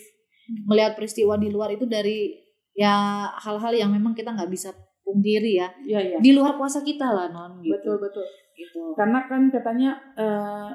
melihat 0.68 0.92
peristiwa 0.92 1.40
di 1.40 1.48
luar 1.48 1.72
itu 1.72 1.88
dari 1.88 2.36
ya 2.76 3.24
hal-hal 3.40 3.72
yang 3.72 3.88
memang 3.88 4.12
kita 4.12 4.36
nggak 4.36 4.52
bisa 4.52 4.76
pungkiri 5.00 5.56
ya, 5.60 5.68
Iya 5.84 6.00
iya 6.00 6.16
di 6.20 6.30
luar 6.32 6.56
kuasa 6.56 6.80
kita 6.80 7.04
lah 7.04 7.28
non 7.28 7.60
gitu. 7.60 7.72
betul 7.74 7.96
betul 8.00 8.24
gitu. 8.56 8.92
karena 8.96 9.24
kan 9.28 9.48
katanya 9.52 9.90
eh, 10.16 10.70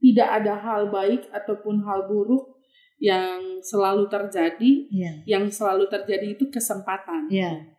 tidak 0.00 0.28
ada 0.40 0.54
hal 0.56 0.88
baik 0.88 1.28
ataupun 1.32 1.80
hal 1.84 2.08
buruk 2.08 2.60
yang 3.00 3.60
selalu 3.64 4.04
terjadi 4.12 4.70
Iya. 4.92 5.12
yang 5.24 5.44
selalu 5.48 5.88
terjadi 5.88 6.36
itu 6.36 6.48
kesempatan 6.52 7.28
Iya. 7.32 7.72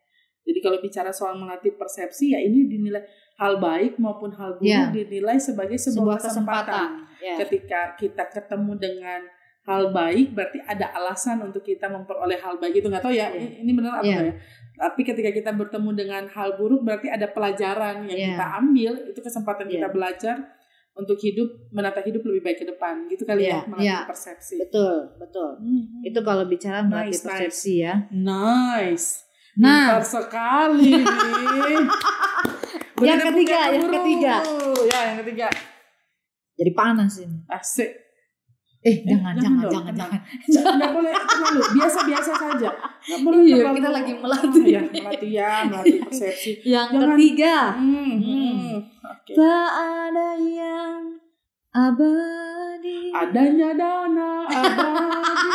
Jadi 0.51 0.59
kalau 0.59 0.77
bicara 0.77 1.07
soal 1.09 1.33
melatih 1.33 1.71
persepsi 1.73 2.35
ya 2.35 2.39
ini 2.39 2.67
dinilai 2.67 2.99
hal 3.37 3.55
baik 3.57 3.95
maupun 3.95 4.29
hal 4.31 4.59
buruk 4.59 4.67
Ya. 4.67 4.91
dinilai 4.91 5.39
sebagai 5.39 5.79
Sebuah 5.79 6.19
sebuah, 6.19 6.19
kesempatan. 6.19 6.89
kesempatan. 6.99 7.23
Ya. 7.23 7.35
Ketika 7.39 7.79
kita 7.95 8.23
ketemu 8.27 8.73
dengan 8.75 9.21
hal 9.61 9.89
baik 9.89 10.33
berarti 10.33 10.59
ada 10.59 10.91
alasan 10.91 11.39
untuk 11.39 11.61
kita 11.61 11.85
memperoleh 11.85 12.35
hal 12.35 12.57
baik 12.57 12.75
itu 12.75 12.87
nggak 12.87 12.99
tahu 12.99 13.13
ya 13.13 13.29
Ya. 13.29 13.61
ini 13.61 13.71
benar 13.71 13.97
apa 13.97 14.03
Ya. 14.03 14.17
nggak 14.19 14.27
ya. 14.27 14.35
Tapi 14.73 15.01
ketika 15.05 15.29
kita 15.31 15.51
bertemu 15.53 15.89
dengan 15.95 16.23
hal 16.27 16.57
buruk 16.57 16.81
berarti 16.81 17.07
ada 17.07 17.29
pelajaran 17.29 18.03
yang 18.05 18.17
Ya. 18.17 18.27
kita 18.33 18.45
ambil 18.57 18.93
itu 19.07 19.19
kesempatan 19.19 19.69
Ya. 19.69 19.73
kita 19.77 19.87
belajar 19.89 20.35
untuk 20.91 21.15
hidup 21.17 21.47
menata 21.71 22.03
hidup 22.03 22.19
lebih 22.19 22.43
baik 22.43 22.57
ke 22.57 22.65
depan 22.67 23.07
gitu 23.07 23.23
kali 23.23 23.47
Ya, 23.47 23.63
ya 23.63 23.69
melatih 23.69 23.87
ya. 23.87 23.99
persepsi. 24.03 24.59
Betul, 24.59 25.07
betul. 25.15 25.55
Hmm. 25.55 26.03
Itu 26.03 26.19
kalau 26.19 26.43
bicara 26.45 26.83
melatih 26.83 27.15
Nice, 27.15 27.21
nice. 27.21 27.27
persepsi 27.31 27.73
ya. 27.79 27.93
Nice. 28.11 29.23
Nah. 29.57 29.99
Pintar 29.99 30.05
sekali 30.05 30.91
Yang 33.01 33.21
ketiga, 33.27 33.59
yang 33.73 33.89
ketiga. 33.89 34.35
Ya, 34.85 34.99
yang 35.09 35.17
ketiga. 35.19 35.47
Jadi 36.53 36.71
panas 36.71 37.17
ini. 37.17 37.41
Asik. 37.47 37.89
Eh, 38.81 39.01
jangan, 39.03 39.33
jangan, 39.35 39.61
dong, 39.61 39.73
jangan, 39.73 39.93
tenang. 39.93 40.11
jangan. 40.47 40.73
Nggak 40.77 40.91
boleh 40.91 41.13
terlalu. 41.13 41.61
Biasa-biasa 41.71 42.31
saja. 42.31 42.69
Nggak 43.01 43.19
boleh 43.21 43.41
Iya, 43.41 43.55
terlalu- 43.57 43.77
kita 43.77 43.89
lagi 43.89 44.11
melatih. 44.21 44.63
Ya, 44.63 44.81
melatih 44.85 45.31
ya, 45.31 45.51
melatih 45.65 45.97
persepsi. 45.99 46.51
Yang 46.61 46.87
Jangan- 46.91 47.09
ketiga, 47.11 47.55
Hmm, 47.73 48.13
hmm. 48.17 48.65
Oke. 49.01 49.31
tak 49.33 49.69
ada 50.05 50.29
yang 50.37 51.01
abadi. 51.71 52.99
Adanya 53.11 53.69
dana 53.73 54.31
abadi. 54.45 55.49